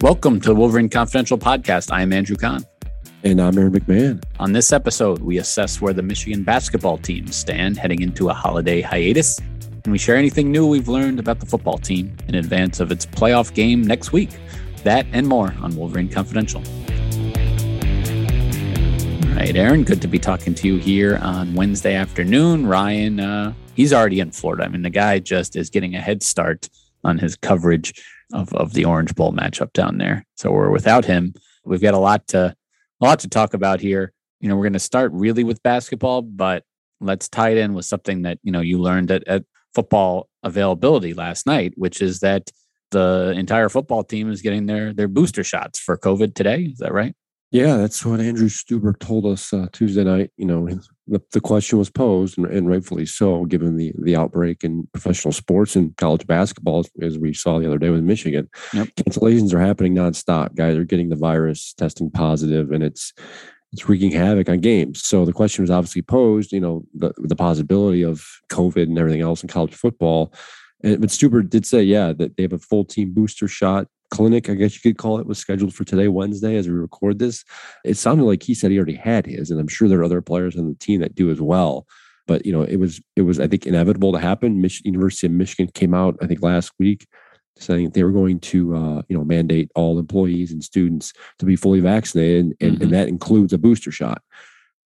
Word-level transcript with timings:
Welcome 0.00 0.40
to 0.42 0.50
the 0.50 0.54
Wolverine 0.54 0.88
Confidential 0.88 1.36
podcast. 1.36 1.90
I 1.90 2.02
am 2.02 2.12
Andrew 2.12 2.36
Kahn. 2.36 2.64
And 3.24 3.40
I'm 3.42 3.58
Aaron 3.58 3.72
McMahon. 3.72 4.22
On 4.38 4.52
this 4.52 4.72
episode, 4.72 5.18
we 5.18 5.38
assess 5.38 5.80
where 5.80 5.92
the 5.92 6.02
Michigan 6.02 6.44
basketball 6.44 6.98
teams 6.98 7.34
stand 7.34 7.76
heading 7.76 8.02
into 8.02 8.28
a 8.28 8.32
holiday 8.32 8.80
hiatus, 8.80 9.40
and 9.40 9.90
we 9.90 9.98
share 9.98 10.14
anything 10.14 10.52
new 10.52 10.68
we've 10.68 10.86
learned 10.86 11.18
about 11.18 11.40
the 11.40 11.46
football 11.46 11.78
team 11.78 12.16
in 12.28 12.36
advance 12.36 12.78
of 12.78 12.92
its 12.92 13.06
playoff 13.06 13.52
game 13.52 13.82
next 13.82 14.12
week. 14.12 14.30
That 14.84 15.04
and 15.12 15.26
more 15.26 15.52
on 15.60 15.74
Wolverine 15.74 16.08
Confidential. 16.08 16.62
All 19.24 19.34
right, 19.34 19.56
Aaron, 19.56 19.82
good 19.82 20.00
to 20.02 20.06
be 20.06 20.20
talking 20.20 20.54
to 20.54 20.68
you 20.68 20.76
here 20.76 21.18
on 21.20 21.54
Wednesday 21.54 21.96
afternoon. 21.96 22.68
Ryan, 22.68 23.18
uh, 23.18 23.52
he's 23.74 23.92
already 23.92 24.20
in 24.20 24.30
Florida. 24.30 24.62
I 24.62 24.68
mean, 24.68 24.82
the 24.82 24.90
guy 24.90 25.18
just 25.18 25.56
is 25.56 25.70
getting 25.70 25.96
a 25.96 26.00
head 26.00 26.22
start 26.22 26.68
on 27.02 27.18
his 27.18 27.34
coverage 27.34 27.94
of, 28.32 28.52
of 28.54 28.74
the 28.74 28.84
Orange 28.84 29.14
Bowl 29.14 29.32
matchup 29.32 29.72
down 29.72 29.98
there. 29.98 30.24
So 30.36 30.50
we're 30.50 30.70
without 30.70 31.04
him. 31.04 31.34
We've 31.64 31.80
got 31.80 31.94
a 31.94 31.98
lot 31.98 32.26
to 32.28 32.54
a 33.00 33.04
lot 33.04 33.20
to 33.20 33.28
talk 33.28 33.54
about 33.54 33.80
here. 33.80 34.12
You 34.40 34.48
know, 34.48 34.56
we're 34.56 34.64
going 34.64 34.72
to 34.74 34.78
start 34.78 35.12
really 35.12 35.44
with 35.44 35.62
basketball, 35.62 36.22
but 36.22 36.64
let's 37.00 37.28
tie 37.28 37.50
it 37.50 37.58
in 37.58 37.74
with 37.74 37.84
something 37.84 38.22
that 38.22 38.38
you 38.42 38.52
know 38.52 38.60
you 38.60 38.78
learned 38.78 39.10
at, 39.10 39.26
at 39.28 39.44
football 39.74 40.28
availability 40.42 41.14
last 41.14 41.46
night, 41.46 41.72
which 41.76 42.00
is 42.00 42.20
that 42.20 42.50
the 42.90 43.34
entire 43.36 43.68
football 43.68 44.02
team 44.02 44.30
is 44.30 44.42
getting 44.42 44.66
their 44.66 44.92
their 44.92 45.08
booster 45.08 45.44
shots 45.44 45.78
for 45.78 45.96
COVID 45.96 46.34
today. 46.34 46.62
Is 46.62 46.78
that 46.78 46.92
right? 46.92 47.14
Yeah, 47.50 47.76
that's 47.76 48.04
what 48.04 48.20
Andrew 48.20 48.48
Stueber 48.48 48.98
told 48.98 49.24
us 49.24 49.52
uh, 49.52 49.66
Tuesday 49.72 50.04
night. 50.04 50.30
You 50.36 50.46
know, 50.46 50.68
the, 51.08 51.22
the 51.32 51.40
question 51.40 51.78
was 51.78 51.90
posed, 51.90 52.38
and, 52.38 52.46
and, 52.46 52.68
rightfully 52.68 53.06
so, 53.06 53.44
given 53.44 53.76
the 53.76 53.92
the 53.98 54.16
outbreak 54.16 54.62
in 54.62 54.86
professional 54.92 55.32
sports 55.32 55.74
and 55.76 55.96
college 55.96 56.26
basketball, 56.26 56.84
as 57.00 57.18
we 57.18 57.32
saw 57.32 57.58
the 57.58 57.66
other 57.66 57.78
day 57.78 57.90
with 57.90 58.02
Michigan. 58.02 58.48
Yep. 58.74 58.88
Cancellations 58.96 59.52
are 59.52 59.60
happening 59.60 59.94
nonstop. 59.94 60.54
Guys 60.54 60.76
are 60.76 60.84
getting 60.84 61.08
the 61.08 61.16
virus, 61.16 61.72
testing 61.74 62.10
positive, 62.10 62.70
and 62.70 62.82
it's 62.82 63.12
it's 63.72 63.88
wreaking 63.88 64.12
havoc 64.12 64.48
on 64.48 64.60
games. 64.60 65.02
So 65.04 65.24
the 65.24 65.32
question 65.32 65.62
was 65.62 65.70
obviously 65.70 66.02
posed. 66.02 66.52
You 66.52 66.60
know, 66.60 66.84
the 66.94 67.12
the 67.18 67.36
possibility 67.36 68.02
of 68.02 68.24
COVID 68.50 68.84
and 68.84 68.98
everything 68.98 69.22
else 69.22 69.42
in 69.42 69.48
college 69.48 69.74
football. 69.74 70.32
And, 70.82 71.00
but 71.00 71.10
Stueber 71.10 71.48
did 71.48 71.66
say, 71.66 71.82
yeah, 71.82 72.12
that 72.12 72.36
they 72.36 72.44
have 72.44 72.52
a 72.52 72.58
full 72.58 72.84
team 72.84 73.12
booster 73.12 73.48
shot 73.48 73.88
clinic, 74.10 74.48
I 74.48 74.54
guess 74.54 74.74
you 74.74 74.80
could 74.80 74.98
call 74.98 75.18
it, 75.18 75.26
was 75.26 75.38
scheduled 75.38 75.74
for 75.74 75.84
today, 75.84 76.08
Wednesday, 76.08 76.56
as 76.56 76.68
we 76.68 76.74
record 76.74 77.18
this. 77.18 77.44
It 77.84 77.96
sounded 77.96 78.24
like 78.24 78.42
he 78.42 78.54
said 78.54 78.70
he 78.70 78.76
already 78.76 78.94
had 78.94 79.26
his, 79.26 79.50
and 79.50 79.60
I'm 79.60 79.68
sure 79.68 79.88
there 79.88 80.00
are 80.00 80.04
other 80.04 80.22
players 80.22 80.56
on 80.56 80.68
the 80.68 80.74
team 80.74 81.00
that 81.00 81.14
do 81.14 81.30
as 81.30 81.40
well. 81.40 81.86
But 82.26 82.44
you 82.44 82.52
know, 82.52 82.62
it 82.62 82.76
was 82.76 83.00
it 83.16 83.22
was 83.22 83.40
I 83.40 83.48
think 83.48 83.66
inevitable 83.66 84.12
to 84.12 84.18
happen. 84.18 84.60
Mich- 84.60 84.84
University 84.84 85.26
of 85.26 85.32
Michigan 85.32 85.70
came 85.72 85.94
out 85.94 86.16
I 86.22 86.26
think 86.26 86.42
last 86.42 86.72
week 86.78 87.06
saying 87.60 87.90
they 87.90 88.04
were 88.04 88.12
going 88.12 88.38
to 88.38 88.76
uh, 88.76 89.02
you 89.08 89.16
know 89.16 89.24
mandate 89.24 89.70
all 89.74 89.98
employees 89.98 90.52
and 90.52 90.62
students 90.62 91.12
to 91.38 91.46
be 91.46 91.56
fully 91.56 91.80
vaccinated, 91.80 92.56
and, 92.60 92.74
mm-hmm. 92.74 92.82
and 92.82 92.92
that 92.92 93.08
includes 93.08 93.52
a 93.52 93.58
booster 93.58 93.90
shot. 93.90 94.22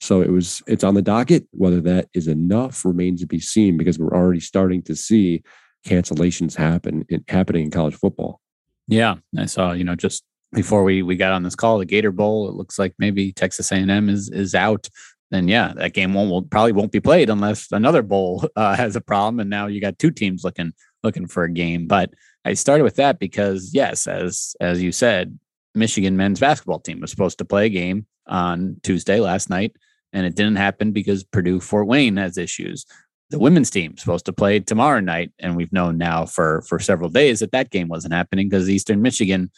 So 0.00 0.20
it 0.20 0.31
was 0.31 0.62
it's 0.67 0.84
on 0.84 0.95
the 0.95 1.03
docket. 1.03 1.47
Whether 1.53 1.81
that 1.83 2.09
is 2.15 2.28
enough 2.28 2.84
remains 2.84 3.20
to 3.20 3.27
be 3.27 3.41
seen 3.41 3.77
because 3.77 3.98
we're 3.98 4.17
already 4.17 4.41
starting 4.41 4.83
to 4.83 4.97
see 4.97 5.43
cancellations 5.87 6.56
happen 6.56 7.05
in, 7.09 7.25
happening 7.28 7.65
in 7.65 7.70
college 7.70 7.95
football. 7.95 8.41
Yeah, 8.88 9.16
I 9.36 9.47
saw. 9.47 9.72
You 9.72 9.84
know, 9.84 9.94
just 9.94 10.25
before 10.52 10.84
we 10.84 11.02
we 11.02 11.16
got 11.16 11.33
on 11.33 11.42
this 11.42 11.55
call, 11.55 11.78
the 11.78 11.84
Gator 11.86 12.12
Bowl. 12.12 12.48
It 12.48 12.55
looks 12.55 12.78
like 12.78 12.94
maybe 12.98 13.33
Texas 13.33 13.70
A 13.72 13.77
and 13.77 13.91
M 13.91 14.08
is 14.08 14.28
is 14.30 14.55
out. 14.55 14.88
Then 15.30 15.48
yeah, 15.48 15.72
that 15.77 15.94
game 15.94 16.12
won't 16.12 16.30
will, 16.30 16.42
probably 16.42 16.72
won't 16.72 16.92
be 16.92 17.00
played 17.00 17.30
unless 17.30 17.72
another 17.72 18.03
bowl 18.03 18.47
uh, 18.56 18.77
has 18.77 18.97
a 18.97 19.00
problem, 19.00 19.41
and 19.41 19.50
now 19.50 19.66
you 19.66 19.80
got 19.80 19.98
two 19.98 20.10
teams 20.10 20.44
looking 20.44 20.72
looking 21.03 21.27
for 21.27 21.44
a 21.44 21.50
game. 21.50 21.86
But 21.86 22.12
I 22.44 22.55
started 22.55 22.84
with 22.84 22.97
that 22.97 23.19
because 23.19 23.70
yes, 23.72 24.06
as 24.06 24.55
as 24.60 24.83
you 24.83 24.92
said, 24.92 25.38
Michigan 25.75 26.16
men's 26.16 26.41
basketball 26.41 26.80
team 26.80 27.00
was 27.00 27.10
supposed 27.10 27.38
to 27.38 27.44
play 27.44 27.66
a 27.66 27.70
game 27.70 28.06
on 28.27 28.77
Tuesday 28.83 29.20
last 29.20 29.48
night, 29.48 29.75
and 30.12 30.27
it 30.27 30.34
didn't 30.34 30.56
happen 30.56 30.92
because 30.92 31.25
Purdue 31.25 31.60
Fort 31.60 31.87
Wayne 31.87 32.16
has 32.16 32.37
issues 32.37 32.84
the 33.32 33.38
women's 33.38 33.70
team 33.70 33.97
supposed 33.97 34.26
to 34.26 34.32
play 34.32 34.60
tomorrow 34.60 35.00
night, 35.00 35.32
and 35.38 35.56
we've 35.56 35.72
known 35.72 35.98
now 35.98 36.26
for 36.26 36.62
for 36.62 36.78
several 36.78 37.09
days 37.09 37.41
that 37.41 37.53
that 37.53 37.70
game 37.70 37.88
wasn't 37.88 38.12
happening 38.12 38.48
because 38.48 38.69
Eastern 38.69 39.03
Michigan 39.03 39.50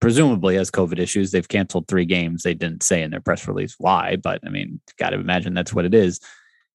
presumably 0.00 0.56
has 0.56 0.70
COVID 0.70 0.98
issues. 0.98 1.30
They've 1.30 1.46
canceled 1.46 1.88
three 1.88 2.06
games. 2.06 2.42
They 2.42 2.54
didn't 2.54 2.82
say 2.82 3.02
in 3.02 3.10
their 3.10 3.20
press 3.20 3.46
release 3.46 3.74
why, 3.78 4.16
but 4.16 4.40
I 4.44 4.48
mean, 4.48 4.80
got 4.98 5.10
to 5.10 5.20
imagine 5.20 5.54
that's 5.54 5.74
what 5.74 5.84
it 5.84 5.94
is. 5.94 6.20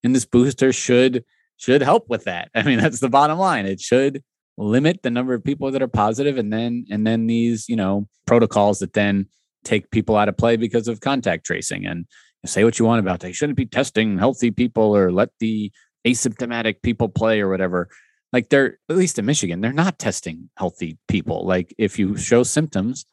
And 0.04 0.16
this 0.16 0.26
booster 0.26 0.72
should 0.72 1.26
should 1.58 1.82
help 1.82 2.08
with 2.08 2.26
that. 2.26 2.50
I 2.56 2.62
mean, 2.64 2.80
that's 2.80 3.00
the 3.00 3.10
bottom 3.10 3.40
line. 3.40 3.66
It 3.66 3.82
should 3.82 4.24
limit 4.56 5.02
the 5.02 5.10
number 5.10 5.34
of 5.34 5.44
people 5.44 5.72
that 5.72 5.82
are 5.82 5.88
positive, 5.88 6.38
and 6.38 6.54
then 6.54 6.86
and 6.92 7.06
then 7.06 7.26
these 7.26 7.68
you 7.68 7.76
know 7.76 8.08
protocols 8.28 8.80
that 8.80 8.94
then 8.94 9.26
take 9.64 9.90
people 9.90 10.16
out 10.16 10.30
of 10.30 10.38
play 10.38 10.56
because 10.56 10.88
of 10.88 11.02
contact 11.02 11.46
tracing 11.46 11.86
and 11.86 12.06
say 12.46 12.64
what 12.64 12.78
you 12.78 12.84
want 12.84 13.00
about 13.00 13.22
they 13.22 13.32
shouldn't 13.32 13.56
be 13.56 13.66
testing 13.66 14.18
healthy 14.18 14.52
people 14.52 14.96
or 14.96 15.14
let 15.14 15.30
the 15.40 15.72
asymptomatic 16.06 16.82
people 16.82 17.10
play 17.10 17.40
or 17.40 17.50
whatever 17.50 17.90
like 18.34 18.50
they're 18.50 18.80
at 18.90 18.98
least 18.98 19.18
in 19.20 19.26
michigan 19.26 19.62
they're 19.62 19.72
not 19.72 20.00
testing 20.00 20.50
healthy 20.58 20.98
people. 21.08 21.46
Like 21.46 21.74
if 21.78 21.98
you 21.98 22.18
show 22.18 22.44
symptoms 22.44 23.06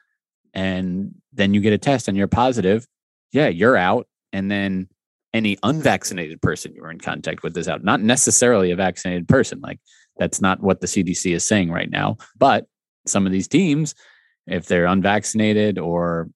and 0.54 1.14
then 1.32 1.54
you 1.54 1.60
get 1.60 1.72
a 1.72 1.78
test 1.78 2.08
and 2.08 2.16
you're 2.16 2.26
positive 2.26 2.86
yeah 3.32 3.48
you're 3.48 3.76
out. 3.76 4.08
And 4.32 4.50
then 4.50 4.88
any 5.34 5.58
unvaccinated 5.62 6.40
person 6.40 6.72
you 6.74 6.82
were 6.82 6.90
in 6.90 6.98
contact 6.98 7.42
with 7.42 7.56
is 7.56 7.68
out. 7.68 7.84
Not 7.84 8.00
necessarily 8.00 8.70
a 8.70 8.76
vaccinated 8.76 9.28
person 9.28 9.60
like 9.60 9.78
that's 10.16 10.40
not 10.40 10.60
what 10.60 10.80
the 10.80 10.86
cdc 10.86 11.32
is 11.32 11.46
saying 11.46 11.70
right 11.70 11.90
now. 11.90 12.16
But 12.36 12.66
some 13.06 13.26
of 13.26 13.32
these 13.32 13.48
teams 13.48 13.94
if 14.46 14.66
they're 14.66 14.86
unvaccinated 14.86 15.78
or 15.78 16.30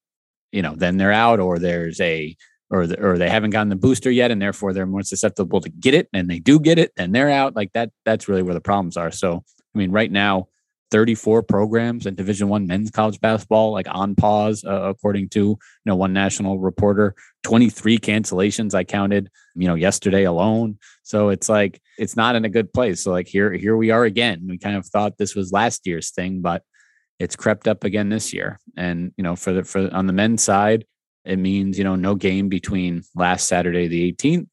you 0.53 0.63
know 0.63 0.75
then 0.77 0.99
they're 0.99 1.13
out 1.13 1.41
or 1.41 1.59
there's 1.59 2.01
a 2.01 2.37
or 2.75 2.87
the, 2.89 3.01
or 3.01 3.17
they 3.17 3.31
haven't 3.31 3.51
gotten 3.51 3.69
the 3.69 3.77
booster 3.77 4.11
yet 4.11 4.31
and 4.31 4.43
therefore 4.43 4.73
they're 4.73 4.87
more 4.87 5.03
susceptible 5.03 5.61
to 5.61 5.69
get 5.69 5.95
it 5.95 6.09
and 6.13 6.29
they 6.29 6.41
do 6.41 6.59
get 6.59 6.79
it 6.79 6.93
and 6.97 7.15
they're 7.15 7.31
out. 7.31 7.55
Like 7.55 7.73
that 7.75 7.91
that's 8.05 8.29
really 8.29 8.43
where 8.43 8.55
the 8.55 8.61
problems 8.61 8.97
are. 8.97 9.13
So 9.13 9.45
i 9.75 9.79
mean 9.79 9.93
right 9.93 10.11
now 10.11 10.49
34 10.91 11.43
programs 11.43 12.07
in 12.07 12.15
division 12.15 12.49
1 12.49 12.67
men's 12.67 12.91
college 12.91 13.21
basketball 13.21 13.73
like 13.73 13.87
on 13.91 14.15
pause 14.15 14.65
uh, 14.65 14.83
according 14.83 15.29
to 15.31 15.41
you 15.41 15.59
know 15.87 15.97
one 15.97 16.13
national 16.13 16.59
reporter. 16.59 17.15
23 17.45 17.99
cancellations 17.99 18.75
i 18.75 18.83
counted 18.83 19.31
you 19.55 19.69
know 19.69 19.77
yesterday 19.77 20.25
alone. 20.25 20.79
So 21.05 21.29
it's 21.29 21.49
like 21.49 21.81
it's 21.97 22.17
not 22.17 22.35
in 22.35 22.45
a 22.45 22.49
good 22.49 22.73
place. 22.73 23.05
So 23.05 23.13
like 23.13 23.29
here 23.29 23.53
here 23.53 23.77
we 23.77 23.91
are 23.91 24.05
again. 24.05 24.47
We 24.49 24.59
kind 24.59 24.77
of 24.77 24.85
thought 24.87 25.17
this 25.17 25.37
was 25.37 25.53
last 25.53 25.87
year's 25.87 26.11
thing 26.11 26.43
but 26.43 26.63
it's 27.21 27.37
crept 27.37 27.69
up 27.69 27.85
again 27.85 28.09
this 28.09 28.35
year. 28.35 28.59
And 28.77 29.13
you 29.17 29.23
know 29.23 29.37
for 29.37 29.53
the 29.53 29.63
for 29.63 29.89
on 29.95 30.09
the 30.09 30.13
men's 30.13 30.43
side 30.43 30.87
it 31.25 31.39
means, 31.39 31.79
you 31.79 31.85
know, 31.85 31.97
no 31.97 32.15
game 32.15 32.49
between 32.49 33.03
last 33.15 33.49
Saturday, 33.49 33.89
the 33.89 34.13
18th, 34.13 34.47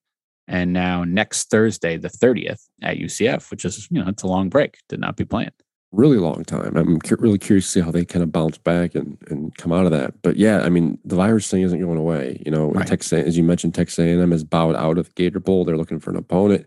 and 0.48 0.74
now 0.74 1.04
next 1.04 1.50
Thursday, 1.50 1.98
the 1.98 2.10
30th 2.10 2.62
at 2.82 2.98
UCF, 2.98 3.52
which 3.52 3.66
is, 3.66 3.88
you 3.92 4.02
know, 4.02 4.10
it's 4.10 4.24
a 4.24 4.28
long 4.28 4.50
break 4.50 4.80
to 4.90 4.98
not 4.98 5.16
be 5.16 5.26
playing. 5.26 5.52
Really 5.92 6.18
long 6.18 6.46
time. 6.46 6.78
I'm 6.78 7.00
cu- 7.00 7.18
really 7.20 7.38
curious 7.38 7.66
to 7.66 7.72
see 7.72 7.80
how 7.82 7.92
they 7.92 8.06
kind 8.06 8.24
of 8.24 8.32
bounce 8.32 8.58
back 8.58 8.96
and, 8.96 9.18
and 9.30 9.54
come 9.58 9.74
out 9.74 9.84
of 9.86 9.92
that. 9.92 10.22
But 10.22 10.38
yeah, 10.38 10.62
I 10.62 10.70
mean, 10.70 10.98
the 11.04 11.18
virus 11.18 11.52
thing 11.52 11.64
isn't 11.64 11.82
going 11.82 11.98
away. 11.98 12.42
You 12.46 12.52
know, 12.52 12.72
right. 12.72 12.88
Texas, 12.88 13.12
as 13.12 13.38
you 13.38 13.44
mentioned, 13.44 13.76
Texas 13.76 14.00
A&M 14.00 14.32
has 14.32 14.46
bowed 14.46 14.78
out 14.78 14.98
of 14.98 15.14
Gator 15.16 15.42
Bowl. 15.42 15.66
They're 15.66 15.76
looking 15.76 16.00
for 16.00 16.10
an 16.10 16.16
opponent. 16.16 16.66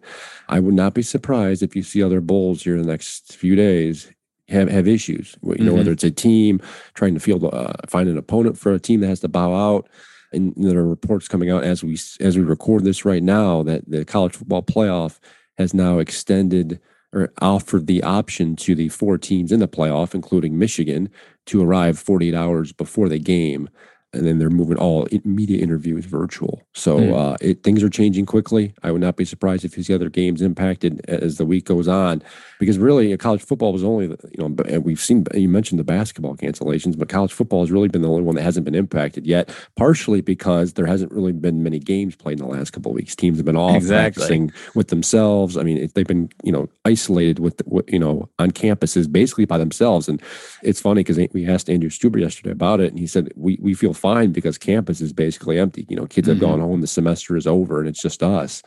I 0.51 0.61
would 0.61 0.75
not 0.75 0.93
be 0.93 1.01
surprised 1.01 1.63
if 1.63 1.75
you 1.75 1.83
see 1.83 2.03
other 2.03 2.21
bowls 2.21 2.63
here 2.63 2.77
in 2.77 2.83
the 2.83 2.89
next 2.89 3.35
few 3.35 3.57
days 3.57 4.11
have 4.49 4.69
have 4.69 4.89
issues. 4.89 5.37
You 5.43 5.49
know, 5.49 5.55
mm-hmm. 5.55 5.77
whether 5.77 5.93
it's 5.93 6.05
a 6.05 6.11
team 6.11 6.61
trying 6.95 7.15
to 7.15 7.21
field 7.21 7.45
uh, 7.45 7.73
find 7.89 8.09
an 8.09 8.19
opponent 8.19 8.59
for 8.59 8.73
a 8.73 8.81
team 8.81 9.01
that 9.01 9.09
has 9.09 9.21
to 9.21 9.29
bow 9.29 9.55
out, 9.55 9.89
and 10.33 10.53
there 10.57 10.79
are 10.79 10.89
reports 10.89 11.29
coming 11.29 11.51
out 11.51 11.65
as 11.65 11.83
we 11.83 11.99
as 12.21 12.37
we 12.37 12.43
record 12.43 12.85
this 12.85 13.05
right 13.05 13.23
now 13.23 13.63
that 13.63 13.89
the 13.89 14.05
college 14.05 14.35
football 14.35 14.63
playoff 14.63 15.19
has 15.57 15.73
now 15.73 15.99
extended 15.99 16.81
or 17.13 17.33
offered 17.41 17.87
the 17.87 18.03
option 18.03 18.57
to 18.57 18.75
the 18.75 18.89
four 18.89 19.17
teams 19.17 19.53
in 19.53 19.61
the 19.61 19.69
playoff, 19.69 20.15
including 20.15 20.59
Michigan, 20.59 21.09
to 21.47 21.63
arrive 21.63 21.99
48 21.99 22.35
hours 22.35 22.73
before 22.73 23.09
the 23.09 23.21
game 23.21 23.69
and 24.15 24.27
then 24.27 24.39
they're 24.39 24.51
moving 24.51 24.77
all 24.77 25.07
media 25.25 25.61
interviews 25.63 26.05
virtual. 26.05 26.63
So 26.73 26.99
mm. 26.99 27.15
uh, 27.15 27.37
it, 27.41 27.63
things 27.63 27.83
are 27.83 27.91
changing 27.91 28.27
quickly. 28.27 28.75
I 28.83 28.91
would 28.91 29.01
not 29.01 29.17
be 29.17 29.25
surprised 29.25 29.65
if 29.65 29.77
you 29.77 29.83
see 29.83 29.95
other 29.95 30.11
games 30.11 30.43
impacted 30.43 31.05
as 31.09 31.37
the 31.37 31.45
week 31.45 31.65
goes 31.65 31.89
on, 31.89 32.23
because 32.59 32.79
really 32.79 33.17
college 33.17 33.43
football 33.43 33.73
was 33.73 33.85
only 33.85 34.07
you 34.07 34.49
know 34.49 34.81
we've 34.81 35.01
seen 35.01 35.25
you 35.35 35.49
mentioned 35.49 35.79
the 35.79 35.85
basketball 35.85 36.37
cancellations, 36.37 36.99
but 36.99 37.09
college 37.09 37.33
football 37.33 37.61
has 37.61 37.71
really 37.71 37.89
been 37.89 38.03
the 38.03 38.09
only 38.09 38.23
one 38.23 38.37
that 38.37 38.43
hasn't 38.43 38.65
been 38.65 38.75
impacted 38.75 39.27
yet. 39.27 39.55
Partially 39.77 40.21
because 40.21 40.75
there 40.75 40.87
hasn't 40.87 41.13
really 41.13 41.33
been 41.33 41.63
many 41.63 41.79
games 41.79 42.17
played 42.17 42.41
in 42.41 42.47
the 42.47 42.51
last 42.51 42.73
couple 42.73 42.93
of 42.93 42.97
weeks. 42.97 43.15
Teams 43.15 43.39
have 43.39 43.47
been 43.47 43.57
off 43.57 43.77
exactly. 43.77 44.21
practicing 44.21 44.53
with 44.75 44.89
themselves. 44.89 45.57
I 45.57 45.63
mean, 45.63 45.91
they've 45.95 46.07
been 46.07 46.31
you 46.43 46.53
know 46.53 46.69
isolated 46.85 47.39
with 47.39 47.63
you 47.89 47.99
know 47.99 48.29
on 48.39 48.51
campuses 48.51 49.11
basically 49.11 49.45
by 49.45 49.59
themselves. 49.59 50.09
And 50.09 50.23
it's 50.63 50.81
funny 50.81 51.03
because 51.03 51.19
we 51.33 51.47
asked 51.47 51.69
Andrew 51.69 51.91
Stueber 51.91 52.21
yesterday 52.21 52.51
about 52.51 52.81
it, 52.81 52.91
and 52.91 52.99
he 52.99 53.07
said 53.07 53.33
we 53.37 53.59
we 53.61 53.75
feel 53.75 53.95
fine 54.05 54.33
because 54.33 54.59
campus 54.59 55.01
is 55.01 55.15
basically 55.15 55.59
empty. 55.59 55.87
You 55.89 55.97
know, 55.97 56.07
kids 56.07 56.29
have 56.29 56.37
mm-hmm. 56.37 56.47
gone 56.47 56.61
home, 56.61 56.83
the 56.83 56.87
semester 56.87 57.37
is 57.37 57.47
over, 57.47 57.81
and 57.81 57.89
it's 57.89 58.03
just 58.03 58.23
us. 58.23 58.63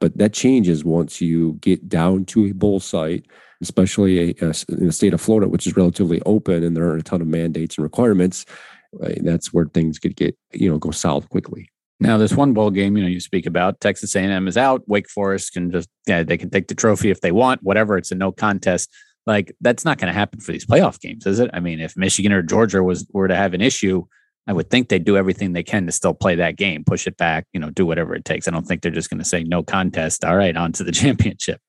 But 0.00 0.18
that 0.18 0.34
changes 0.34 0.84
once 0.84 1.20
you 1.20 1.54
get 1.62 1.88
down 1.88 2.26
to 2.26 2.46
a 2.46 2.52
bowl 2.52 2.78
site 2.80 3.26
especially 3.62 4.18
a, 4.18 4.46
a, 4.46 4.54
in 4.68 4.86
the 4.86 4.92
state 4.92 5.14
of 5.14 5.20
Florida, 5.20 5.48
which 5.48 5.66
is 5.66 5.76
relatively 5.76 6.20
open 6.26 6.64
and 6.64 6.76
there 6.76 6.88
aren't 6.90 7.00
a 7.00 7.04
ton 7.04 7.22
of 7.22 7.28
mandates 7.28 7.78
and 7.78 7.84
requirements. 7.84 8.44
Right? 8.92 9.20
That's 9.22 9.52
where 9.52 9.66
things 9.66 9.98
could 9.98 10.16
get, 10.16 10.36
you 10.52 10.68
know, 10.68 10.78
go 10.78 10.90
south 10.90 11.28
quickly. 11.30 11.70
Now, 12.00 12.18
this 12.18 12.34
one 12.34 12.52
bowl 12.52 12.70
game, 12.70 12.96
you 12.96 13.04
know, 13.04 13.08
you 13.08 13.20
speak 13.20 13.46
about 13.46 13.80
Texas 13.80 14.16
A&M 14.16 14.48
is 14.48 14.56
out. 14.56 14.82
Wake 14.88 15.08
Forest 15.08 15.52
can 15.52 15.70
just, 15.70 15.88
yeah, 16.08 16.24
they 16.24 16.36
can 16.36 16.50
take 16.50 16.66
the 16.66 16.74
trophy 16.74 17.10
if 17.10 17.20
they 17.20 17.30
want, 17.30 17.62
whatever. 17.62 17.96
It's 17.96 18.10
a 18.10 18.16
no 18.16 18.32
contest. 18.32 18.90
Like 19.24 19.54
that's 19.60 19.84
not 19.84 19.98
going 19.98 20.12
to 20.12 20.18
happen 20.18 20.40
for 20.40 20.50
these 20.50 20.66
playoff 20.66 20.98
games, 20.98 21.26
is 21.26 21.38
it? 21.38 21.48
I 21.54 21.60
mean, 21.60 21.78
if 21.78 21.96
Michigan 21.96 22.32
or 22.32 22.42
Georgia 22.42 22.82
was 22.82 23.06
were 23.12 23.28
to 23.28 23.36
have 23.36 23.54
an 23.54 23.60
issue, 23.60 24.04
I 24.46 24.52
would 24.52 24.70
think 24.70 24.88
they'd 24.88 25.04
do 25.04 25.16
everything 25.16 25.52
they 25.52 25.62
can 25.62 25.86
to 25.86 25.92
still 25.92 26.14
play 26.14 26.34
that 26.34 26.56
game, 26.56 26.84
push 26.84 27.06
it 27.06 27.16
back, 27.16 27.46
you 27.52 27.60
know, 27.60 27.70
do 27.70 27.86
whatever 27.86 28.14
it 28.14 28.24
takes. 28.24 28.48
I 28.48 28.50
don't 28.50 28.66
think 28.66 28.82
they're 28.82 28.90
just 28.90 29.08
going 29.08 29.20
to 29.20 29.24
say 29.24 29.44
no 29.44 29.62
contest. 29.62 30.24
All 30.24 30.36
right, 30.36 30.56
on 30.56 30.72
to 30.72 30.84
the 30.84 30.92
championship. 30.92 31.60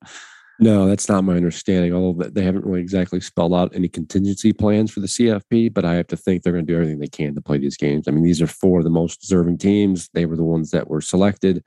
No, 0.59 0.87
that's 0.87 1.09
not 1.09 1.23
my 1.23 1.35
understanding. 1.35 1.93
Although 1.93 2.29
they 2.29 2.43
haven't 2.43 2.65
really 2.65 2.81
exactly 2.81 3.19
spelled 3.19 3.53
out 3.53 3.75
any 3.75 3.89
contingency 3.89 4.53
plans 4.53 4.91
for 4.91 4.99
the 4.99 5.07
CFP, 5.07 5.73
but 5.73 5.83
I 5.83 5.95
have 5.95 6.07
to 6.07 6.17
think 6.17 6.43
they're 6.43 6.53
going 6.53 6.65
to 6.65 6.71
do 6.71 6.77
everything 6.77 6.99
they 6.99 7.07
can 7.07 7.33
to 7.35 7.41
play 7.41 7.57
these 7.57 7.77
games. 7.77 8.07
I 8.07 8.11
mean, 8.11 8.23
these 8.23 8.41
are 8.41 8.47
four 8.47 8.79
of 8.79 8.83
the 8.83 8.91
most 8.91 9.21
deserving 9.21 9.57
teams. 9.57 10.09
They 10.13 10.25
were 10.25 10.37
the 10.37 10.43
ones 10.43 10.71
that 10.71 10.87
were 10.87 11.01
selected. 11.01 11.63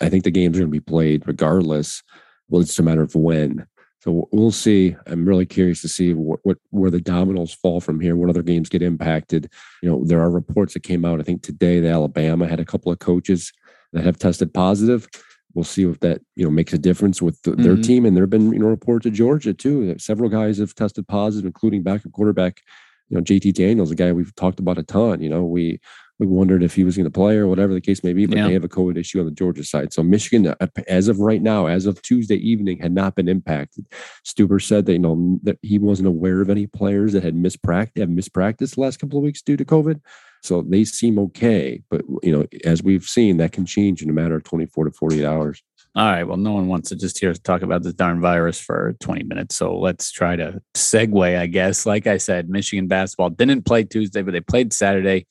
I 0.00 0.08
think 0.08 0.24
the 0.24 0.30
games 0.30 0.56
are 0.56 0.60
going 0.60 0.72
to 0.72 0.80
be 0.80 0.80
played 0.80 1.26
regardless. 1.26 2.02
Well, 2.48 2.60
it's 2.60 2.70
just 2.70 2.78
a 2.78 2.84
matter 2.84 3.02
of 3.02 3.14
when. 3.14 3.66
So 4.00 4.28
we'll 4.32 4.50
see. 4.50 4.96
I'm 5.06 5.26
really 5.26 5.46
curious 5.46 5.82
to 5.82 5.88
see 5.88 6.14
what, 6.14 6.40
what 6.42 6.58
where 6.70 6.90
the 6.90 7.00
dominoes 7.00 7.52
fall 7.52 7.80
from 7.80 8.00
here. 8.00 8.16
What 8.16 8.30
other 8.30 8.42
games 8.42 8.68
get 8.68 8.82
impacted? 8.82 9.50
You 9.82 9.90
know, 9.90 10.04
there 10.04 10.20
are 10.20 10.30
reports 10.30 10.74
that 10.74 10.82
came 10.82 11.04
out. 11.04 11.20
I 11.20 11.22
think 11.22 11.42
today 11.42 11.80
that 11.80 11.90
Alabama 11.90 12.48
had 12.48 12.60
a 12.60 12.64
couple 12.64 12.90
of 12.90 12.98
coaches 12.98 13.52
that 13.92 14.04
have 14.04 14.18
tested 14.18 14.54
positive 14.54 15.06
we'll 15.54 15.64
see 15.64 15.84
if 15.84 16.00
that 16.00 16.20
you 16.36 16.44
know 16.44 16.50
makes 16.50 16.72
a 16.72 16.78
difference 16.78 17.20
with 17.20 17.40
the, 17.42 17.52
mm-hmm. 17.52 17.62
their 17.62 17.76
team. 17.76 18.06
And 18.06 18.16
there 18.16 18.22
have 18.22 18.30
been 18.30 18.52
you 18.52 18.58
know 18.58 18.66
reports 18.66 19.06
of 19.06 19.12
Georgia 19.12 19.52
too. 19.52 19.96
Several 19.98 20.28
guys 20.28 20.58
have 20.58 20.74
tested 20.74 21.06
positive, 21.08 21.46
including 21.46 21.82
backup 21.82 22.12
quarterback, 22.12 22.62
you 23.08 23.16
know 23.16 23.22
JT 23.22 23.54
Daniels, 23.54 23.90
a 23.90 23.94
guy 23.94 24.12
we've 24.12 24.34
talked 24.34 24.60
about 24.60 24.78
a 24.78 24.82
ton. 24.82 25.20
You 25.20 25.28
know 25.28 25.44
we 25.44 25.80
we 26.20 26.26
wondered 26.26 26.62
if 26.62 26.74
he 26.74 26.84
was 26.84 26.96
going 26.96 27.04
to 27.04 27.10
play 27.10 27.36
or 27.36 27.48
whatever 27.48 27.72
the 27.72 27.80
case 27.80 28.04
may 28.04 28.12
be, 28.12 28.26
but 28.26 28.36
yeah. 28.36 28.46
they 28.46 28.52
have 28.52 28.64
a 28.64 28.68
COVID 28.68 28.96
issue 28.96 29.20
on 29.20 29.24
the 29.24 29.32
Georgia 29.32 29.64
side. 29.64 29.92
So 29.92 30.02
Michigan, 30.02 30.46
uh, 30.46 30.66
as 30.86 31.08
of 31.08 31.18
right 31.18 31.42
now, 31.42 31.66
as 31.66 31.86
of 31.86 32.00
Tuesday 32.02 32.36
evening, 32.36 32.78
had 32.78 32.92
not 32.92 33.14
been 33.14 33.28
impacted. 33.28 33.86
Stueber 34.24 34.62
said 34.62 34.86
that 34.86 34.92
you 34.92 34.98
know 34.98 35.40
that 35.42 35.58
he 35.62 35.78
wasn't 35.78 36.08
aware 36.08 36.40
of 36.40 36.50
any 36.50 36.66
players 36.66 37.14
that 37.14 37.22
had 37.22 37.34
mispracticed, 37.34 37.98
have 37.98 38.10
mispracticed 38.10 38.74
the 38.74 38.82
last 38.82 38.98
couple 38.98 39.18
of 39.18 39.24
weeks 39.24 39.42
due 39.42 39.56
to 39.56 39.64
COVID. 39.64 40.00
So 40.42 40.62
they 40.62 40.84
seem 40.84 41.18
okay, 41.18 41.82
but 41.90 42.02
you 42.22 42.32
know, 42.32 42.46
as 42.64 42.82
we've 42.82 43.04
seen, 43.04 43.38
that 43.38 43.52
can 43.52 43.66
change 43.66 44.02
in 44.02 44.10
a 44.10 44.12
matter 44.12 44.36
of 44.36 44.44
24 44.44 44.84
to 44.84 44.90
48 44.92 45.24
hours. 45.24 45.62
All 45.96 46.04
right. 46.04 46.22
Well, 46.22 46.36
no 46.36 46.52
one 46.52 46.68
wants 46.68 46.90
to 46.90 46.96
just 46.96 47.18
hear 47.18 47.30
us 47.30 47.38
talk 47.40 47.62
about 47.62 47.82
this 47.82 47.94
darn 47.94 48.20
virus 48.20 48.60
for 48.60 48.94
20 49.00 49.24
minutes. 49.24 49.56
So 49.56 49.76
let's 49.76 50.12
try 50.12 50.36
to 50.36 50.62
segue, 50.76 51.38
I 51.38 51.46
guess. 51.46 51.84
Like 51.84 52.06
I 52.06 52.16
said, 52.16 52.48
Michigan 52.48 52.86
basketball 52.86 53.30
didn't 53.30 53.66
play 53.66 53.82
Tuesday, 53.82 54.22
but 54.22 54.30
they 54.30 54.40
played 54.40 54.72
Saturday, 54.72 55.26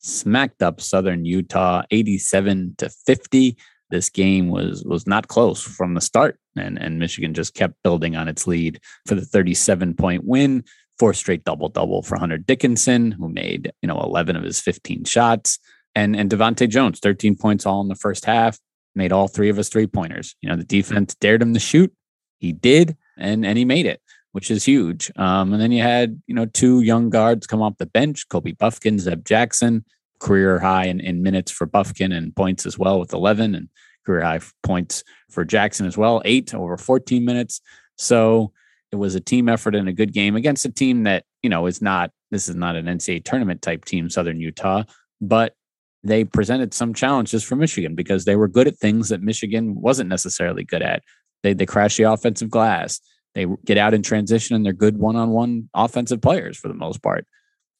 smacked 0.00 0.62
up 0.62 0.80
Southern 0.80 1.24
Utah 1.24 1.82
87 1.90 2.74
to 2.78 2.88
50. 2.88 3.56
This 3.90 4.08
game 4.08 4.48
was 4.48 4.84
was 4.84 5.06
not 5.06 5.28
close 5.28 5.62
from 5.62 5.94
the 5.94 6.00
start, 6.00 6.38
and, 6.56 6.78
and 6.78 6.98
Michigan 6.98 7.34
just 7.34 7.54
kept 7.54 7.82
building 7.82 8.16
on 8.16 8.28
its 8.28 8.46
lead 8.46 8.80
for 9.06 9.14
the 9.14 9.24
37 9.24 9.94
point 9.94 10.24
win 10.24 10.64
four 11.00 11.14
straight 11.14 11.44
double 11.44 11.70
double 11.70 12.02
for 12.02 12.18
Hunter 12.18 12.36
Dickinson, 12.38 13.10
who 13.10 13.28
made 13.28 13.72
you 13.82 13.88
know 13.88 14.00
11 14.00 14.36
of 14.36 14.44
his 14.44 14.60
15 14.60 15.04
shots, 15.04 15.58
and 15.94 16.14
and 16.14 16.30
DeVante' 16.30 16.68
Jones, 16.68 17.00
13 17.00 17.36
points 17.36 17.66
all 17.66 17.80
in 17.80 17.88
the 17.88 17.94
first 17.96 18.26
half, 18.26 18.58
made 18.94 19.10
all 19.10 19.26
three 19.26 19.48
of 19.48 19.56
his 19.56 19.68
three 19.68 19.86
pointers. 19.86 20.36
You 20.40 20.50
know 20.50 20.56
the 20.56 20.64
defense 20.64 21.14
dared 21.16 21.42
him 21.42 21.54
to 21.54 21.60
shoot, 21.60 21.92
he 22.38 22.52
did, 22.52 22.96
and 23.18 23.44
and 23.44 23.58
he 23.58 23.64
made 23.64 23.86
it, 23.86 24.00
which 24.32 24.50
is 24.50 24.64
huge. 24.64 25.10
Um, 25.16 25.52
and 25.52 25.60
then 25.60 25.72
you 25.72 25.82
had 25.82 26.20
you 26.26 26.34
know 26.34 26.46
two 26.46 26.82
young 26.82 27.10
guards 27.10 27.46
come 27.46 27.62
off 27.62 27.78
the 27.78 27.86
bench, 27.86 28.28
Kobe 28.28 28.52
Bufkin, 28.52 28.98
Zeb 28.98 29.24
Jackson, 29.24 29.84
career 30.20 30.58
high 30.58 30.86
in, 30.86 31.00
in 31.00 31.22
minutes 31.22 31.50
for 31.50 31.66
Bufkin 31.66 32.16
and 32.16 32.34
points 32.36 32.66
as 32.66 32.78
well 32.78 33.00
with 33.00 33.12
11, 33.12 33.54
and 33.54 33.68
career 34.06 34.22
high 34.22 34.40
points 34.62 35.02
for 35.30 35.44
Jackson 35.44 35.86
as 35.86 35.96
well, 35.96 36.22
eight 36.24 36.54
over 36.54 36.76
14 36.76 37.24
minutes. 37.24 37.60
So 37.96 38.52
it 38.92 38.96
was 38.96 39.14
a 39.14 39.20
team 39.20 39.48
effort 39.48 39.74
and 39.74 39.88
a 39.88 39.92
good 39.92 40.12
game 40.12 40.36
against 40.36 40.64
a 40.64 40.70
team 40.70 41.04
that, 41.04 41.24
you 41.42 41.50
know, 41.50 41.66
is 41.66 41.80
not, 41.82 42.10
this 42.30 42.48
is 42.48 42.54
not 42.54 42.76
an 42.76 42.86
NCAA 42.86 43.24
tournament 43.24 43.62
type 43.62 43.84
team, 43.84 44.10
Southern 44.10 44.40
Utah, 44.40 44.84
but 45.20 45.54
they 46.02 46.24
presented 46.24 46.72
some 46.72 46.94
challenges 46.94 47.44
for 47.44 47.56
Michigan 47.56 47.94
because 47.94 48.24
they 48.24 48.36
were 48.36 48.48
good 48.48 48.66
at 48.66 48.76
things 48.76 49.10
that 49.10 49.22
Michigan 49.22 49.74
wasn't 49.80 50.08
necessarily 50.08 50.64
good 50.64 50.82
at. 50.82 51.02
They, 51.42 51.52
they 51.52 51.66
crash 51.66 51.96
the 51.96 52.04
offensive 52.04 52.50
glass. 52.50 53.00
They 53.34 53.46
get 53.64 53.78
out 53.78 53.94
in 53.94 54.02
transition 54.02 54.56
and 54.56 54.64
they're 54.64 54.72
good 54.72 54.98
one 54.98 55.16
on 55.16 55.30
one 55.30 55.68
offensive 55.74 56.20
players 56.20 56.56
for 56.58 56.68
the 56.68 56.74
most 56.74 57.02
part. 57.02 57.26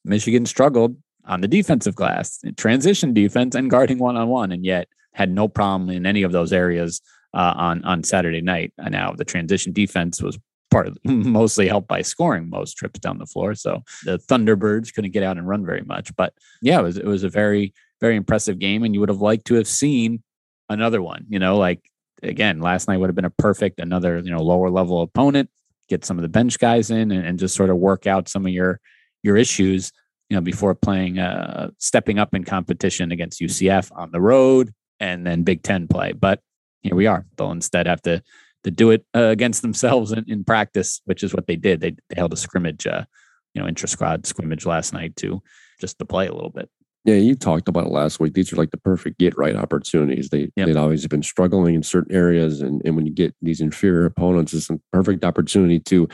Michigan 0.05 0.45
struggled 0.45 0.95
on 1.25 1.41
the 1.41 1.47
defensive 1.47 1.95
glass, 1.95 2.39
transition 2.57 3.13
defense, 3.13 3.53
and 3.55 3.69
guarding 3.69 3.99
one 3.99 4.17
on 4.17 4.27
one, 4.27 4.51
and 4.51 4.65
yet 4.65 4.87
had 5.13 5.31
no 5.31 5.47
problem 5.47 5.89
in 5.89 6.05
any 6.05 6.23
of 6.23 6.31
those 6.31 6.53
areas 6.53 7.01
uh, 7.33 7.53
on 7.55 7.83
on 7.83 8.03
Saturday 8.03 8.41
night. 8.41 8.73
And 8.77 8.91
now 8.91 9.13
the 9.13 9.25
transition 9.25 9.71
defense 9.71 10.21
was 10.21 10.39
part 10.71 10.87
of, 10.87 10.97
mostly 11.03 11.67
helped 11.67 11.87
by 11.87 12.01
scoring 12.01 12.49
most 12.49 12.75
trips 12.77 12.99
down 12.99 13.19
the 13.19 13.25
floor. 13.25 13.53
So 13.53 13.83
the 14.05 14.17
Thunderbirds 14.17 14.93
couldn't 14.93 15.11
get 15.11 15.23
out 15.23 15.37
and 15.37 15.47
run 15.47 15.65
very 15.65 15.81
much. 15.81 16.15
But 16.15 16.33
yeah, 16.61 16.79
it 16.79 16.83
was 16.83 16.97
it 16.97 17.05
was 17.05 17.23
a 17.23 17.29
very 17.29 17.73
very 17.99 18.15
impressive 18.15 18.57
game, 18.57 18.83
and 18.83 18.93
you 18.93 18.99
would 18.99 19.09
have 19.09 19.21
liked 19.21 19.45
to 19.47 19.55
have 19.55 19.67
seen 19.67 20.23
another 20.69 21.01
one. 21.01 21.25
You 21.29 21.39
know, 21.39 21.57
like 21.57 21.90
again, 22.21 22.59
last 22.59 22.87
night 22.87 22.97
would 22.97 23.09
have 23.09 23.15
been 23.15 23.25
a 23.25 23.29
perfect 23.29 23.79
another 23.79 24.19
you 24.19 24.31
know 24.31 24.41
lower 24.41 24.69
level 24.69 25.01
opponent. 25.01 25.49
Get 25.89 26.05
some 26.05 26.17
of 26.17 26.21
the 26.21 26.29
bench 26.29 26.59
guys 26.59 26.91
in 26.91 27.11
and, 27.11 27.25
and 27.25 27.39
just 27.39 27.55
sort 27.55 27.69
of 27.69 27.77
work 27.77 28.07
out 28.07 28.29
some 28.29 28.45
of 28.45 28.51
your 28.51 28.79
your 29.23 29.37
issues. 29.37 29.91
You 30.29 30.35
know, 30.35 30.41
before 30.41 30.73
playing, 30.75 31.19
uh, 31.19 31.71
stepping 31.77 32.17
up 32.17 32.33
in 32.33 32.45
competition 32.45 33.11
against 33.11 33.41
UCF 33.41 33.91
on 33.93 34.11
the 34.11 34.21
road 34.21 34.73
and 34.97 35.27
then 35.27 35.43
Big 35.43 35.61
Ten 35.61 35.89
play. 35.89 36.13
But 36.13 36.39
here 36.83 36.95
we 36.95 37.05
are. 37.05 37.25
They'll 37.35 37.51
instead 37.51 37.87
have 37.87 38.01
to 38.03 38.23
to 38.63 38.71
do 38.71 38.91
it 38.91 39.05
uh, 39.15 39.23
against 39.23 39.61
themselves 39.61 40.11
in, 40.11 40.23
in, 40.27 40.43
practice, 40.43 41.01
which 41.05 41.23
is 41.23 41.33
what 41.33 41.47
they 41.47 41.55
did. 41.55 41.81
They, 41.81 41.91
they 42.09 42.15
held 42.15 42.31
a 42.31 42.37
scrimmage, 42.37 42.85
uh, 42.85 43.05
you 43.53 43.61
know, 43.61 43.67
intra 43.67 43.89
squad 43.89 44.27
scrimmage 44.27 44.65
last 44.65 44.93
night 44.93 45.15
to 45.17 45.41
just 45.79 45.97
to 45.99 46.05
play 46.05 46.27
a 46.27 46.33
little 46.33 46.51
bit. 46.51 46.69
Yeah, 47.03 47.15
you 47.15 47.35
talked 47.35 47.67
about 47.67 47.87
it 47.87 47.91
last 47.91 48.19
week. 48.19 48.35
These 48.35 48.53
are 48.53 48.57
like 48.57 48.69
the 48.69 48.77
perfect 48.77 49.17
get 49.17 49.35
right 49.35 49.55
opportunities. 49.55 50.29
They 50.29 50.51
yep. 50.55 50.67
they'd 50.67 50.77
always 50.77 51.07
been 51.07 51.23
struggling 51.23 51.73
in 51.73 51.83
certain 51.83 52.15
areas, 52.15 52.61
and 52.61 52.81
and 52.85 52.95
when 52.95 53.05
you 53.05 53.13
get 53.13 53.35
these 53.41 53.59
inferior 53.59 54.05
opponents, 54.05 54.53
it's 54.53 54.69
a 54.69 54.79
perfect 54.93 55.25
opportunity 55.25 55.79
to 55.79 56.07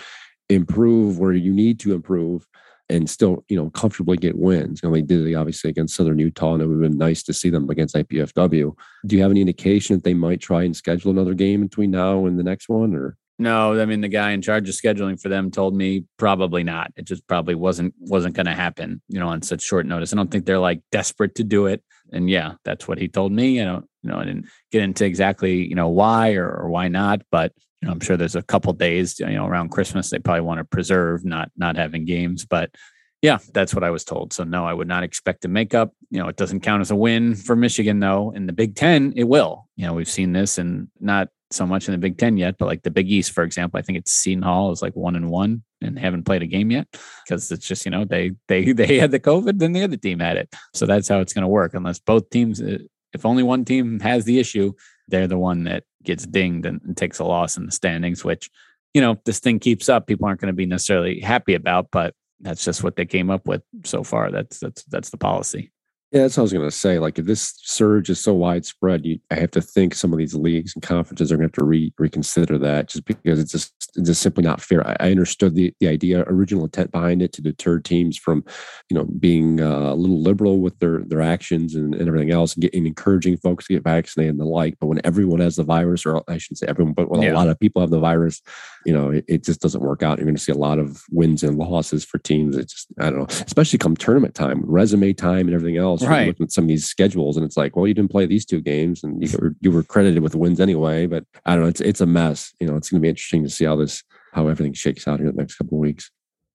improve 0.50 1.20
where 1.20 1.34
you 1.34 1.52
need 1.52 1.80
to 1.82 1.94
improve 1.94 2.48
and 2.90 3.10
still, 3.10 3.44
you 3.50 3.58
know, 3.58 3.70
comfortably 3.72 4.16
get 4.16 4.38
wins. 4.38 4.80
You 4.82 4.88
know, 4.90 4.96
they 4.96 5.02
did 5.02 5.28
it 5.28 5.36
obviously 5.36 5.70
against 5.70 5.96
Southern 5.96 6.20
Utah, 6.20 6.54
and 6.54 6.62
it 6.62 6.68
would 6.68 6.82
have 6.82 6.90
been 6.90 6.98
nice 6.98 7.22
to 7.24 7.34
see 7.34 7.50
them 7.50 7.70
against 7.70 7.96
IPFW. 7.96 8.74
Do 9.06 9.16
you 9.16 9.22
have 9.22 9.32
any 9.32 9.42
indication 9.42 9.98
that 9.98 10.04
they 10.06 10.14
might 10.14 10.40
try 10.40 10.64
and 10.64 10.76
schedule 10.76 11.12
another 11.12 11.34
game 11.34 11.64
between 11.64 11.92
now 11.92 12.26
and 12.26 12.40
the 12.40 12.44
next 12.44 12.70
one, 12.70 12.96
or? 12.96 13.18
No, 13.40 13.80
I 13.80 13.86
mean 13.86 14.02
the 14.02 14.08
guy 14.08 14.32
in 14.32 14.42
charge 14.42 14.68
of 14.68 14.74
scheduling 14.74 15.22
for 15.22 15.30
them 15.30 15.52
told 15.52 15.76
me 15.76 16.06
probably 16.18 16.64
not. 16.64 16.92
It 16.96 17.06
just 17.06 17.28
probably 17.28 17.54
wasn't 17.54 17.94
wasn't 18.00 18.36
going 18.36 18.48
to 18.48 18.56
happen, 18.56 19.02
you 19.10 19.20
know, 19.20 19.28
on 19.28 19.44
such 19.44 19.62
short 19.62 19.86
notice. 19.86 20.12
I 20.12 20.16
don't 20.16 20.32
think 20.32 20.46
they're 20.46 20.58
like 20.58 20.82
desperate 20.92 21.36
to 21.36 21.44
do 21.44 21.68
it. 21.68 21.84
And 22.12 22.30
yeah, 22.30 22.54
that's 22.64 22.88
what 22.88 22.98
he 22.98 23.08
told 23.08 23.32
me. 23.32 23.62
I 23.62 23.66
don't, 23.66 23.86
you 24.02 24.10
know, 24.10 24.18
I 24.18 24.26
didn't 24.26 24.48
get 24.72 24.82
into 24.82 25.06
exactly, 25.06 25.68
you 25.68 25.76
know, 25.76 25.90
why 25.90 26.34
or, 26.34 26.50
or 26.50 26.70
why 26.70 26.88
not, 26.88 27.22
but 27.30 27.54
you 27.82 27.88
know, 27.88 27.92
I'm 27.92 28.00
sure 28.00 28.18
there's 28.18 28.36
a 28.36 28.42
couple 28.42 28.74
days, 28.74 29.20
you 29.20 29.28
know, 29.28 29.46
around 29.46 29.70
Christmas 29.70 30.10
they 30.10 30.20
probably 30.20 30.42
want 30.42 30.58
to 30.60 30.64
preserve 30.64 31.24
not 31.24 31.52
not 31.56 31.76
having 31.76 32.06
games, 32.06 32.44
but 32.44 32.72
yeah, 33.22 33.38
that's 33.54 33.74
what 33.74 33.84
I 33.84 33.90
was 33.90 34.04
told. 34.04 34.34
So 34.34 34.44
no, 34.44 34.66
I 34.66 34.74
would 34.74 34.88
not 34.88 35.04
expect 35.04 35.42
to 35.42 35.48
make 35.48 35.74
up. 35.76 35.92
You 36.10 36.20
know, 36.20 36.28
it 36.28 36.38
doesn't 36.38 36.62
count 36.62 36.82
as 36.82 36.92
a 36.92 36.96
win 36.96 37.36
for 37.36 37.56
Michigan 37.56 38.00
though. 38.00 38.32
In 38.32 38.48
the 38.48 38.54
Big 38.54 38.76
10, 38.76 39.14
it 39.16 39.26
will. 39.26 39.68
You 39.76 39.86
know, 39.86 39.94
we've 39.94 40.10
seen 40.10 40.34
this 40.34 40.58
and 40.58 40.88
not 41.00 41.30
so 41.52 41.66
much 41.66 41.88
in 41.88 41.94
the 41.94 41.98
Big 41.98 42.18
10 42.18 42.38
yet, 42.38 42.56
but 42.58 42.66
like 42.66 42.84
the 42.84 42.92
Big 42.92 43.10
East, 43.10 43.32
for 43.32 43.44
example, 43.44 43.78
I 43.78 43.82
think 43.82 43.98
it's 43.98 44.12
Seton 44.12 44.42
Hall 44.42 44.72
is 44.72 44.82
like 44.82 44.96
1 44.96 45.16
and 45.16 45.30
1 45.30 45.64
and 45.82 46.00
haven't 46.00 46.24
played 46.24 46.42
a 46.42 46.48
game 46.48 46.72
yet 46.72 46.88
because 47.24 47.52
it's 47.52 47.68
just, 47.68 47.86
you 47.86 47.92
know, 47.92 48.06
they 48.06 48.32
they 48.48 48.72
they 48.74 48.98
had 49.00 49.12
the 49.12 49.20
COVID, 49.20 49.60
then 49.60 49.74
the 49.74 49.84
other 49.84 49.98
team 49.98 50.20
had 50.20 50.38
it. 50.38 50.54
So 50.74 50.86
that's 50.86 51.08
how 51.08 51.20
it's 51.20 51.34
going 51.34 51.44
to 51.44 51.48
work 51.48 51.74
unless 51.74 52.00
both 52.00 52.30
teams 52.30 52.62
uh, 52.62 52.80
if 53.14 53.26
only 53.26 53.44
one 53.44 53.66
team 53.66 54.00
has 54.02 54.26
the 54.26 54.40
issue, 54.40 54.74
they're 55.08 55.28
the 55.28 55.38
one 55.38 55.64
that 55.64 55.84
gets 56.04 56.26
dinged 56.26 56.66
and, 56.66 56.82
and 56.84 56.96
takes 56.96 57.20
a 57.20 57.24
loss 57.24 57.58
in 57.58 57.66
the 57.66 57.72
standings, 57.72 58.24
which, 58.24 58.50
you 58.94 59.02
know, 59.02 59.12
if 59.12 59.24
this 59.24 59.40
thing 59.40 59.60
keeps 59.60 59.90
up, 59.90 60.08
people 60.08 60.28
aren't 60.28 60.42
going 60.42 60.54
to 60.54 60.56
be 60.56 60.66
necessarily 60.66 61.20
happy 61.20 61.54
about, 61.54 61.88
but 61.92 62.14
that's 62.40 62.64
just 62.64 62.84
what 62.84 62.96
they 62.96 63.06
came 63.06 63.30
up 63.30 63.48
with 63.48 63.64
so 63.84 64.04
far. 64.04 64.32
That's 64.32 64.60
that's 64.60 64.84
that's 64.84 65.10
the 65.10 65.18
policy. 65.18 65.72
Yeah, 66.12 66.22
that's 66.22 66.38
what 66.38 66.42
I 66.42 66.44
was 66.44 66.54
going 66.54 66.66
to 66.70 66.72
say. 66.72 67.00
Like, 67.00 67.20
if 67.20 67.26
this 67.26 67.54
surge 67.64 68.10
is 68.10 68.22
so 68.22 68.34
widespread, 68.34 69.06
you, 69.06 69.20
I 69.30 69.36
have 69.36 69.52
to 69.52 69.62
think 69.62 69.94
some 69.94 70.14
of 70.14 70.20
these 70.20 70.34
leagues 70.34 70.74
and 70.74 70.82
conferences 70.82 71.32
are 71.32 71.36
going 71.36 71.50
to 71.50 71.54
have 71.54 71.64
to 71.64 71.66
re- 71.66 71.94
reconsider 71.98 72.58
that, 72.60 72.88
just 72.88 73.04
because 73.04 73.40
it's 73.40 73.52
just 73.52 73.74
just 74.06 74.22
simply 74.22 74.44
not 74.44 74.62
fair. 74.62 74.86
I, 74.88 74.96
I, 75.00 75.12
understood 75.12 75.56
the, 75.56 75.74
the 75.80 75.88
idea, 75.88 76.24
original 76.28 76.66
intent 76.66 76.92
behind 76.92 77.22
it 77.22 77.34
to 77.34 77.42
deter 77.42 77.80
teams 77.80 78.18
from, 78.18 78.44
you 78.90 78.96
know, 78.96 79.06
being 79.06 79.62
uh, 79.62 79.94
a 79.94 79.96
little 79.96 80.22
liberal 80.22 80.60
with 80.60 80.78
their 80.80 81.00
their 81.00 81.22
actions 81.22 81.76
and, 81.76 81.96
and 81.96 82.08
everything 82.08 82.32
else, 82.32 82.54
and, 82.54 82.62
getting 82.62 82.86
encouraging 82.86 83.38
folks 83.38 83.68
to 83.68 83.74
get 83.74 83.84
vaccinated 83.84 84.32
and 84.32 84.40
the 84.40 84.46
like. 84.46 84.76
But 84.80 84.88
when 84.88 85.02
everyone 85.04 85.40
has 85.40 85.56
the 85.56 85.64
virus, 85.64 86.06
or 86.06 86.24
I 86.28 86.38
shouldn't 86.38 86.60
say 86.60 86.68
everyone, 86.68 86.94
but 86.94 87.10
when 87.10 87.22
yeah. 87.22 87.34
a 87.34 87.36
lot 87.36 87.48
of 87.48 87.60
people 87.60 87.82
have 87.82 87.90
the 87.90 88.00
virus, 88.00 88.42
you 88.86 88.94
know, 88.94 89.10
it, 89.10 89.26
it 89.28 89.44
just 89.44 89.62
doesn't 89.62 89.82
work 89.82 90.04
out. 90.04 90.18
You're 90.18 90.26
going 90.26 90.36
to 90.36 90.42
see 90.42 90.52
a 90.52 90.56
lot 90.56 90.80
of 90.80 91.04
wins 91.12 91.44
and 91.44 91.58
losses 91.58 92.06
for 92.06 92.20
teams. 92.20 92.56
It's 92.56 92.74
just 92.74 92.88
I 93.00 93.10
don't 93.10 93.20
know, 93.20 93.28
especially 93.30 93.80
come 93.80 93.96
tournament 93.96 94.36
time, 94.36 94.62
resume 94.66 95.14
time, 95.14 95.48
and 95.48 95.54
everything 95.56 95.78
else. 95.78 96.04
Right. 96.04 96.28
Looking 96.28 96.46
at 96.46 96.52
some 96.52 96.66
of 96.66 96.70
these 96.70 96.86
schedules, 96.86 97.38
and 97.38 97.46
it's 97.46 97.58
like, 97.58 97.76
well, 97.76 97.88
you 97.88 97.94
didn't 97.94 98.12
play 98.12 98.26
these 98.26 98.46
two 98.46 98.62
games, 98.62 99.04
and 99.04 99.22
you 99.22 99.38
were 99.38 99.56
you 99.62 99.72
were 99.72 99.84
credited 99.84 100.22
with 100.22 100.36
wins 100.36 100.60
anyway. 100.60 101.08
But 101.08 101.26
I 101.46 101.54
don't 101.54 101.64
know, 101.64 101.70
it's 101.70 101.82
it's 101.82 102.02
a 102.02 102.06
mess. 102.06 102.54
You 102.60 102.68
know, 102.68 102.76
it's 102.76 102.90
going 102.90 103.02
to 103.02 103.04
be 103.04 103.10
interesting 103.10 103.44
to 103.44 103.50
see 103.50 103.66
how 103.66 103.76
this 103.76 103.87
how 104.38 104.48
everything 104.48 104.74
shakes 104.74 105.08
out 105.08 105.20
here 105.20 105.32
the 105.32 105.38
next 105.38 105.56
couple 105.56 105.78
of 105.78 105.82
weeks. 105.82 106.12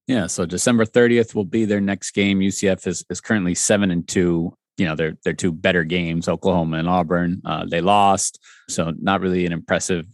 Yeah, 0.06 0.28
so 0.28 0.46
December 0.46 0.84
30th 0.84 1.34
will 1.34 1.44
be 1.44 1.64
their 1.64 1.80
next 1.80 2.12
game. 2.12 2.38
UCF 2.38 2.86
is, 2.86 3.04
is 3.10 3.20
currently 3.20 3.54
seven 3.54 3.90
and 3.90 4.06
two. 4.06 4.56
You 4.78 4.86
know, 4.86 4.96
they're 4.96 5.14
they're 5.22 5.34
two 5.34 5.52
better 5.52 5.84
games, 5.84 6.28
Oklahoma 6.28 6.78
and 6.78 6.88
Auburn. 6.88 7.42
Uh, 7.44 7.66
they 7.68 7.80
lost, 7.80 8.38
so 8.68 8.92
not 9.00 9.20
really 9.20 9.44
an 9.44 9.52
impressive 9.52 10.06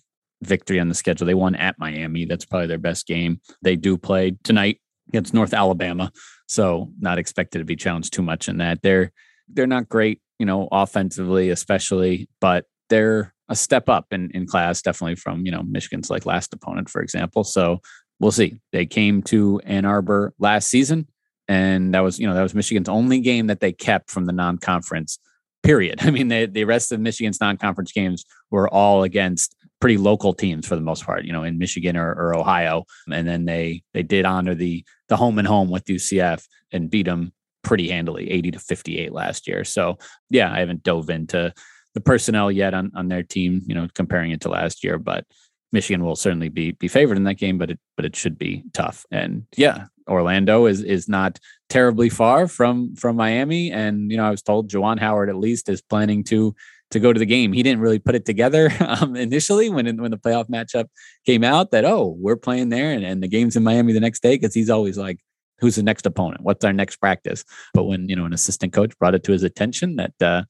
victory 0.42 0.80
on 0.80 0.88
the 0.88 0.94
schedule. 0.94 1.26
They 1.26 1.34
won 1.34 1.54
at 1.54 1.78
Miami. 1.78 2.24
That's 2.24 2.44
probably 2.44 2.66
their 2.66 2.78
best 2.78 3.06
game. 3.06 3.40
They 3.62 3.76
do 3.76 3.96
play 3.96 4.36
tonight 4.42 4.80
against 5.08 5.32
North 5.32 5.54
Alabama, 5.54 6.10
so 6.48 6.90
not 6.98 7.18
expected 7.18 7.58
to 7.58 7.64
be 7.64 7.76
challenged 7.76 8.12
too 8.12 8.22
much 8.22 8.48
in 8.48 8.58
that. 8.58 8.82
They're 8.82 9.12
they're 9.48 9.66
not 9.66 9.88
great, 9.88 10.20
you 10.38 10.46
know, 10.46 10.68
offensively, 10.72 11.50
especially, 11.50 12.28
but 12.40 12.64
they're 12.88 13.32
a 13.48 13.56
step 13.56 13.88
up 13.88 14.06
in, 14.12 14.30
in 14.32 14.46
class, 14.46 14.82
definitely 14.82 15.16
from, 15.16 15.46
you 15.46 15.52
know, 15.52 15.62
Michigan's 15.62 16.10
like 16.10 16.26
last 16.26 16.52
opponent, 16.52 16.88
for 16.88 17.00
example. 17.00 17.44
So 17.44 17.80
we'll 18.20 18.32
see. 18.32 18.60
They 18.72 18.86
came 18.86 19.22
to 19.24 19.60
Ann 19.64 19.84
Arbor 19.84 20.34
last 20.38 20.68
season, 20.68 21.08
and 21.48 21.94
that 21.94 22.00
was, 22.00 22.18
you 22.18 22.26
know, 22.26 22.34
that 22.34 22.42
was 22.42 22.54
Michigan's 22.54 22.88
only 22.88 23.20
game 23.20 23.46
that 23.46 23.60
they 23.60 23.72
kept 23.72 24.10
from 24.10 24.26
the 24.26 24.32
non 24.32 24.58
conference 24.58 25.18
period. 25.62 25.98
I 26.02 26.10
mean, 26.10 26.28
the, 26.28 26.46
the 26.46 26.64
rest 26.64 26.92
of 26.92 27.00
Michigan's 27.00 27.40
non 27.40 27.56
conference 27.56 27.92
games 27.92 28.24
were 28.50 28.68
all 28.68 29.02
against 29.02 29.54
pretty 29.80 29.96
local 29.96 30.34
teams 30.34 30.66
for 30.66 30.74
the 30.74 30.82
most 30.82 31.04
part, 31.04 31.24
you 31.24 31.32
know, 31.32 31.44
in 31.44 31.58
Michigan 31.58 31.96
or, 31.96 32.10
or 32.10 32.36
Ohio. 32.36 32.84
And 33.10 33.26
then 33.26 33.44
they 33.44 33.82
they 33.94 34.02
did 34.02 34.24
honor 34.24 34.54
the 34.54 34.84
the 35.08 35.16
home 35.16 35.38
and 35.38 35.46
home 35.46 35.70
with 35.70 35.84
UCF 35.84 36.44
and 36.72 36.90
beat 36.90 37.06
them 37.06 37.32
pretty 37.62 37.88
handily, 37.88 38.30
80 38.30 38.52
to 38.52 38.58
58 38.58 39.12
last 39.12 39.46
year. 39.46 39.64
So 39.64 39.98
yeah, 40.30 40.52
I 40.52 40.60
haven't 40.60 40.82
dove 40.82 41.10
into 41.10 41.52
the 41.98 42.04
personnel 42.04 42.52
yet 42.52 42.74
on, 42.74 42.92
on 42.94 43.08
their 43.08 43.24
team, 43.24 43.62
you 43.66 43.74
know, 43.74 43.88
comparing 43.92 44.30
it 44.30 44.40
to 44.42 44.48
last 44.48 44.84
year, 44.84 44.98
but 44.98 45.24
Michigan 45.72 46.04
will 46.04 46.14
certainly 46.14 46.48
be 46.48 46.70
be 46.70 46.86
favored 46.86 47.16
in 47.16 47.24
that 47.24 47.34
game, 47.34 47.58
but 47.58 47.70
it 47.72 47.80
but 47.96 48.04
it 48.06 48.14
should 48.14 48.38
be 48.38 48.62
tough. 48.72 49.04
And 49.10 49.46
yeah, 49.56 49.86
Orlando 50.08 50.66
is 50.66 50.80
is 50.82 51.08
not 51.08 51.40
terribly 51.68 52.08
far 52.08 52.46
from 52.46 52.94
from 52.94 53.16
Miami. 53.16 53.72
And 53.72 54.10
you 54.12 54.16
know, 54.16 54.24
I 54.24 54.30
was 54.30 54.42
told 54.42 54.70
Juwan 54.70 55.00
Howard 55.00 55.28
at 55.28 55.36
least 55.36 55.68
is 55.68 55.82
planning 55.82 56.22
to 56.24 56.54
to 56.92 57.00
go 57.00 57.12
to 57.12 57.18
the 57.18 57.26
game. 57.26 57.52
He 57.52 57.64
didn't 57.64 57.80
really 57.80 57.98
put 57.98 58.14
it 58.14 58.24
together 58.24 58.72
um, 58.80 59.16
initially 59.16 59.68
when 59.68 59.84
when 60.00 60.12
the 60.12 60.18
playoff 60.18 60.48
matchup 60.48 60.86
came 61.26 61.42
out 61.42 61.72
that 61.72 61.84
oh 61.84 62.16
we're 62.18 62.36
playing 62.36 62.68
there 62.68 62.92
and, 62.92 63.04
and 63.04 63.22
the 63.22 63.28
game's 63.28 63.56
in 63.56 63.64
Miami 63.64 63.92
the 63.92 64.00
next 64.00 64.22
day 64.22 64.36
because 64.36 64.54
he's 64.54 64.70
always 64.70 64.96
like 64.96 65.18
who's 65.58 65.74
the 65.74 65.82
next 65.82 66.06
opponent 66.06 66.40
what's 66.42 66.64
our 66.64 66.72
next 66.72 66.96
practice 66.96 67.44
but 67.74 67.84
when 67.84 68.08
you 68.08 68.14
know 68.14 68.24
an 68.24 68.32
assistant 68.32 68.72
coach 68.72 68.96
brought 68.98 69.16
it 69.16 69.24
to 69.24 69.32
his 69.32 69.42
attention 69.42 69.96
that 69.96 70.14
uh, 70.22 70.42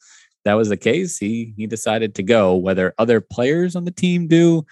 that 0.48 0.54
was 0.54 0.70
the 0.70 0.78
case, 0.78 1.18
he 1.18 1.52
he 1.58 1.66
decided 1.66 2.14
to 2.14 2.22
go. 2.22 2.56
Whether 2.56 2.94
other 2.96 3.20
players 3.20 3.76
on 3.76 3.84
the 3.84 3.90
team 3.90 4.28
do, 4.28 4.64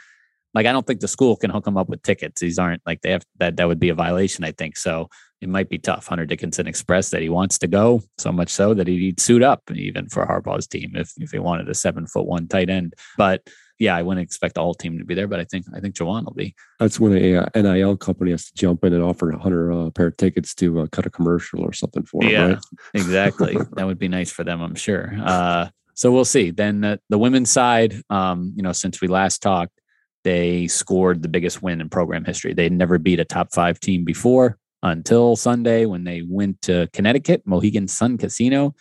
like 0.55 0.65
I 0.65 0.73
don't 0.73 0.87
think 0.87 1.01
the 1.01 1.07
school 1.07 1.37
can 1.37 1.51
hook 1.51 1.67
him 1.67 1.77
up 1.77 1.91
with 1.91 2.03
tickets. 2.03 2.41
These 2.41 2.59
aren't 2.59 2.81
like 2.87 3.03
they 3.03 3.11
have 3.11 3.25
that 3.37 3.59
that 3.59 3.69
would 3.69 3.79
be 3.79 3.91
a 3.91 3.95
violation. 3.95 4.43
I 4.43 4.53
think 4.53 4.79
so. 4.79 5.11
It 5.43 5.51
might 5.51 5.69
be 5.69 5.77
tough. 5.77 6.07
Hunter 6.07 6.25
Dickinson 6.25 6.67
expressed 6.67 7.11
that 7.11 7.21
he 7.21 7.29
wants 7.29 7.59
to 7.59 7.67
go 7.67 8.01
so 8.17 8.33
much 8.33 8.49
so 8.49 8.73
that 8.73 8.87
he'd 8.87 9.21
suit 9.21 9.43
up 9.43 9.63
even 9.71 10.09
for 10.09 10.27
Harbaugh's 10.27 10.67
team 10.67 10.93
if 10.95 11.13
if 11.19 11.31
he 11.33 11.39
wanted 11.39 11.69
a 11.69 11.75
seven 11.75 12.07
foot 12.07 12.25
one 12.25 12.49
tight 12.49 12.71
end. 12.71 12.95
But 13.19 13.47
yeah, 13.79 13.95
I 13.95 14.03
wouldn't 14.03 14.25
expect 14.25 14.55
the 14.55 14.63
whole 14.63 14.75
team 14.75 14.99
to 14.99 15.05
be 15.05 15.15
there, 15.15 15.29
but 15.29 15.41
I 15.41 15.45
think 15.45 15.67
I 15.75 15.81
think 15.81 15.95
Juwan 15.95 16.25
will 16.25 16.33
be. 16.33 16.55
That's 16.79 16.99
when 16.99 17.17
a 17.17 17.37
uh, 17.37 17.47
NIL 17.55 17.97
company 17.97 18.31
has 18.31 18.47
to 18.47 18.55
jump 18.55 18.85
in 18.85 18.93
and 18.93 19.03
offer 19.03 19.31
a 19.31 19.39
hundred 19.39 19.73
uh, 19.73 19.91
pair 19.91 20.07
of 20.07 20.17
tickets 20.17 20.55
to 20.57 20.81
uh, 20.81 20.87
cut 20.93 21.07
a 21.07 21.11
commercial 21.11 21.61
or 21.61 21.73
something 21.73 22.05
for 22.05 22.23
them. 22.23 22.31
Yeah, 22.31 22.47
right? 22.47 22.59
exactly. 22.95 23.57
that 23.73 23.87
would 23.87 23.99
be 23.99 24.09
nice 24.09 24.31
for 24.31 24.45
them, 24.45 24.61
I'm 24.63 24.75
sure. 24.75 25.15
Uh, 25.23 25.69
so 25.95 26.13
we'll 26.13 26.25
see. 26.25 26.51
Then 26.51 26.83
the, 26.83 27.01
the 27.09 27.19
women's 27.19 27.51
side, 27.51 28.03
um, 28.11 28.53
you 28.55 28.63
know, 28.63 28.73
since 28.73 29.01
we 29.01 29.09
last 29.09 29.43
talked, 29.43 29.81
they 30.25 30.67
scored 30.67 31.23
the 31.23 31.29
biggest 31.29 31.63
win 31.63 31.81
in 31.81 31.89
program 31.89 32.25
history. 32.25 32.53
They'd 32.53 32.73
never 32.73 32.99
beat 32.99 33.21
a 33.21 33.25
top 33.25 33.53
five 33.53 33.81
team 33.81 34.05
before 34.05 34.59
until 34.83 35.37
Sunday 35.37 35.87
when 35.87 36.05
they 36.05 36.23
went 36.23 36.61
to 36.63 36.89
Connecticut, 36.93 37.43
Mohegan 37.47 37.89
Sun 37.89 38.19
Casino, 38.19 38.75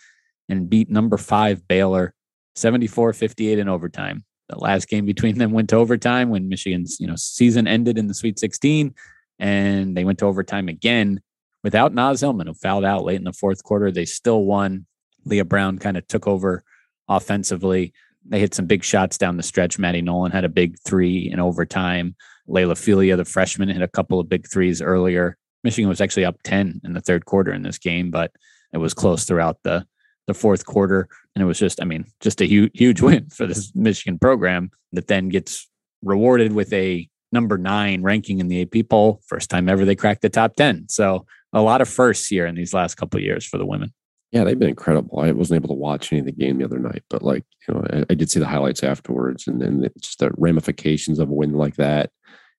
and 0.48 0.68
beat 0.68 0.90
number 0.90 1.16
five 1.16 1.66
Baylor 1.66 2.14
74 2.54 3.12
58 3.12 3.58
in 3.58 3.68
overtime 3.68 4.24
the 4.48 4.58
last 4.58 4.88
game 4.88 5.06
between 5.06 5.38
them 5.38 5.52
went 5.52 5.70
to 5.70 5.76
overtime 5.76 6.30
when 6.30 6.48
Michigan's 6.48 6.98
you 7.00 7.06
know 7.06 7.16
season 7.16 7.66
ended 7.66 7.98
in 7.98 8.06
the 8.06 8.14
Sweet 8.14 8.38
16, 8.38 8.94
and 9.38 9.96
they 9.96 10.04
went 10.04 10.18
to 10.20 10.26
overtime 10.26 10.68
again 10.68 11.20
without 11.62 11.92
Naz 11.92 12.20
Hillmon, 12.20 12.46
who 12.46 12.54
fouled 12.54 12.84
out 12.84 13.04
late 13.04 13.16
in 13.18 13.24
the 13.24 13.32
fourth 13.32 13.62
quarter. 13.64 13.90
They 13.90 14.04
still 14.04 14.44
won. 14.44 14.86
Leigha 15.26 15.46
Brown 15.46 15.78
kind 15.78 15.96
of 15.96 16.06
took 16.06 16.26
over 16.26 16.62
offensively. 17.08 17.92
They 18.24 18.40
hit 18.40 18.54
some 18.54 18.66
big 18.66 18.84
shots 18.84 19.18
down 19.18 19.36
the 19.36 19.42
stretch. 19.42 19.78
Maddie 19.78 20.02
Nolan 20.02 20.32
had 20.32 20.44
a 20.44 20.48
big 20.48 20.76
three 20.84 21.30
in 21.30 21.40
overtime. 21.40 22.16
Laila 22.48 22.76
Phelia, 22.76 23.16
the 23.16 23.24
freshman, 23.24 23.68
hit 23.68 23.82
a 23.82 23.88
couple 23.88 24.20
of 24.20 24.28
big 24.28 24.48
threes 24.48 24.80
earlier. 24.80 25.36
Michigan 25.64 25.88
was 25.88 26.00
actually 26.00 26.24
up 26.24 26.36
10 26.44 26.82
in 26.84 26.92
the 26.92 27.00
third 27.00 27.24
quarter 27.24 27.52
in 27.52 27.62
this 27.62 27.78
game, 27.78 28.10
but 28.10 28.30
it 28.72 28.78
was 28.78 28.94
close 28.94 29.24
throughout 29.24 29.58
the 29.64 29.84
the 30.26 30.34
fourth 30.34 30.66
quarter. 30.66 31.08
And 31.34 31.42
it 31.42 31.46
was 31.46 31.58
just, 31.58 31.80
I 31.80 31.84
mean, 31.84 32.04
just 32.20 32.40
a 32.40 32.46
huge, 32.46 32.72
huge 32.74 33.00
win 33.02 33.28
for 33.30 33.46
this 33.46 33.74
Michigan 33.74 34.18
program 34.18 34.70
that 34.92 35.08
then 35.08 35.28
gets 35.28 35.68
rewarded 36.02 36.52
with 36.52 36.72
a 36.72 37.08
number 37.32 37.58
nine 37.58 38.02
ranking 38.02 38.38
in 38.38 38.48
the 38.48 38.62
AP 38.62 38.88
poll. 38.88 39.20
First 39.26 39.50
time 39.50 39.68
ever 39.68 39.84
they 39.84 39.96
cracked 39.96 40.22
the 40.22 40.28
top 40.28 40.56
10. 40.56 40.88
So 40.88 41.26
a 41.52 41.60
lot 41.60 41.80
of 41.80 41.88
firsts 41.88 42.26
here 42.26 42.46
in 42.46 42.54
these 42.54 42.74
last 42.74 42.96
couple 42.96 43.20
years 43.20 43.46
for 43.46 43.58
the 43.58 43.66
women. 43.66 43.92
Yeah, 44.32 44.44
they've 44.44 44.58
been 44.58 44.68
incredible. 44.68 45.20
I 45.20 45.30
wasn't 45.32 45.56
able 45.62 45.74
to 45.74 45.80
watch 45.80 46.12
any 46.12 46.20
of 46.20 46.26
the 46.26 46.32
game 46.32 46.58
the 46.58 46.64
other 46.64 46.78
night, 46.78 47.04
but 47.08 47.22
like, 47.22 47.44
you 47.66 47.74
know, 47.74 47.86
I, 47.90 48.04
I 48.10 48.14
did 48.14 48.30
see 48.30 48.40
the 48.40 48.46
highlights 48.46 48.82
afterwards 48.82 49.46
and 49.46 49.62
then 49.62 49.88
just 50.00 50.18
the 50.18 50.30
ramifications 50.36 51.18
of 51.18 51.30
a 51.30 51.32
win 51.32 51.52
like 51.52 51.76
that 51.76 52.10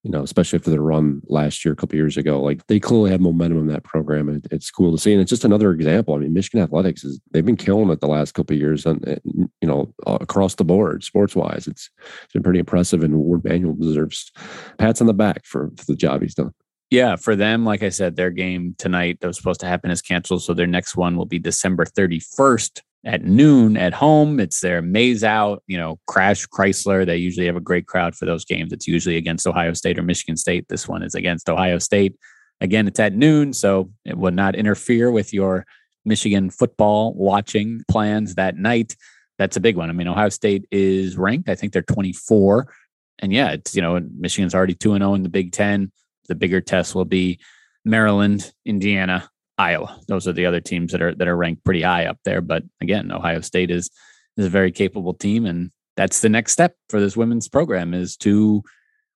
you 0.04 0.12
know, 0.12 0.24
especially 0.24 0.58
after 0.58 0.70
the 0.70 0.80
run 0.80 1.22
last 1.28 1.66
year, 1.66 1.74
a 1.74 1.76
couple 1.76 1.98
years 1.98 2.18
ago. 2.18 2.42
Like 2.42 2.66
they 2.68 2.80
clearly 2.80 3.12
have 3.12 3.20
momentum 3.22 3.60
in 3.60 3.68
that 3.68 3.84
program, 3.84 4.30
and 4.30 4.48
it's 4.52 4.72
cool 4.72 4.92
to 4.92 4.98
see. 4.98 5.12
And 5.12 5.22
it's 5.22 5.30
just 5.30 5.46
another 5.46 5.72
example. 5.72 6.14
I 6.14 6.20
mean, 6.20 6.34
Michigan 6.34 6.62
athletics 6.62 7.04
is 7.04 7.20
they've 7.32 7.46
been 7.46 7.58
killing 7.58 7.90
it 7.90 8.00
the 8.00 8.08
last 8.08 8.34
couple 8.34 8.56
years, 8.56 8.86
and 8.86 9.06
eh, 9.08 9.18
you 9.26 9.68
know, 9.68 9.94
across 10.06 10.56
the 10.56 10.64
board, 10.64 11.04
sports 11.04 11.36
wise, 11.36 11.68
it's 11.68 11.90
it's 12.24 12.34
been 12.34 12.44
pretty 12.44 12.60
impressive. 12.60 13.04
And 13.04 13.16
Warde 13.16 13.44
Manuel 13.44 13.76
deserves 13.76 14.32
pats 14.78 15.02
on 15.02 15.08
the 15.08 15.14
back 15.14 15.46
for, 15.46 15.72
for 15.78 15.86
the 15.86 15.96
job 15.96 16.22
he's 16.22 16.36
done. 16.36 16.54
Yeah, 16.90 17.18
for 17.18 17.36
them, 17.36 17.66
like 17.66 17.84
I 17.84 17.90
said, 17.90 18.16
their 18.16 18.32
game 18.32 18.76
tonight 18.78 19.18
that 19.20 19.28
was 19.28 19.36
supposed 19.36 19.60
to 19.60 19.66
happen 19.66 19.92
is 19.92 20.02
canceled. 20.02 20.44
So 20.44 20.54
their 20.54 20.68
next 20.68 20.96
one 20.96 21.18
will 21.18 21.26
be 21.26 21.38
December 21.38 21.84
31st 21.84 22.80
at 23.06 23.24
noon 23.24 23.78
at 23.78 23.94
home. 23.94 24.40
It's 24.40 24.60
their 24.60 24.82
Maize 24.82 25.24
Out, 25.24 25.64
you 25.68 25.78
know, 25.78 26.00
Crash 26.08 26.46
Crisler. 26.48 27.06
They 27.06 27.18
usually 27.18 27.46
have 27.46 27.56
a 27.56 27.62
great 27.62 27.88
crowd 27.88 28.16
for 28.16 28.26
those 28.26 28.46
games. 28.46 28.74
It's 28.74 28.88
usually 28.88 29.18
against 29.18 29.48
Ohio 29.48 29.74
State 29.74 29.98
or 29.98 30.04
Michigan 30.04 30.38
State. 30.38 30.68
This 30.68 30.88
one 30.88 31.04
is 31.04 31.16
against 31.16 31.50
Ohio 31.50 31.80
State. 31.80 32.16
Again, 32.60 32.88
it's 32.88 33.00
at 33.00 33.14
noon, 33.14 33.54
so 33.54 33.92
it 34.04 34.18
would 34.18 34.34
not 34.34 34.56
interfere 34.56 35.12
with 35.12 35.34
your 35.34 35.66
Michigan 36.06 36.50
football 36.50 37.14
watching 37.14 37.84
plans 37.90 38.36
that 38.36 38.58
night. 38.58 38.96
That's 39.38 39.58
a 39.58 39.62
big 39.62 39.76
one. 39.76 39.90
I 39.90 39.94
mean, 39.94 40.08
Ohio 40.08 40.30
State 40.30 40.66
is 40.72 41.18
ranked. 41.18 41.50
I 41.50 41.56
think 41.56 41.74
they're 41.74 41.84
24. 41.84 42.74
And 43.20 43.32
yeah, 43.32 43.52
it's, 43.52 43.76
you 43.76 43.82
know, 43.82 44.00
Michigan's 44.18 44.56
already 44.56 44.74
2 44.74 44.98
0 44.98 45.14
in 45.14 45.24
the 45.24 45.30
Big 45.30 45.52
Ten. 45.52 45.92
The 46.28 46.36
bigger 46.36 46.62
test 46.62 46.96
will 46.96 47.06
be 47.06 47.40
Maryland, 47.86 48.52
Indiana, 48.66 49.30
Iowa. 49.58 50.00
Those 50.08 50.28
are 50.28 50.34
the 50.34 50.46
other 50.46 50.62
teams 50.62 50.92
that 50.92 51.02
are 51.02 51.16
that 51.16 51.28
are 51.28 51.36
ranked 51.36 51.64
pretty 51.64 51.82
high 51.82 52.06
up 52.06 52.20
there. 52.24 52.42
But 52.42 52.64
again, 52.82 53.12
Ohio 53.12 53.42
State 53.42 53.72
is 53.72 53.90
is 54.38 54.46
a 54.46 54.50
very 54.50 54.72
capable 54.72 55.14
team, 55.14 55.46
and 55.46 55.72
that's 55.96 56.22
the 56.22 56.30
next 56.30 56.52
step 56.52 56.76
for 56.90 57.00
this 57.00 57.18
women's 57.18 57.50
program 57.50 57.94
is 57.94 58.16
to 58.18 58.62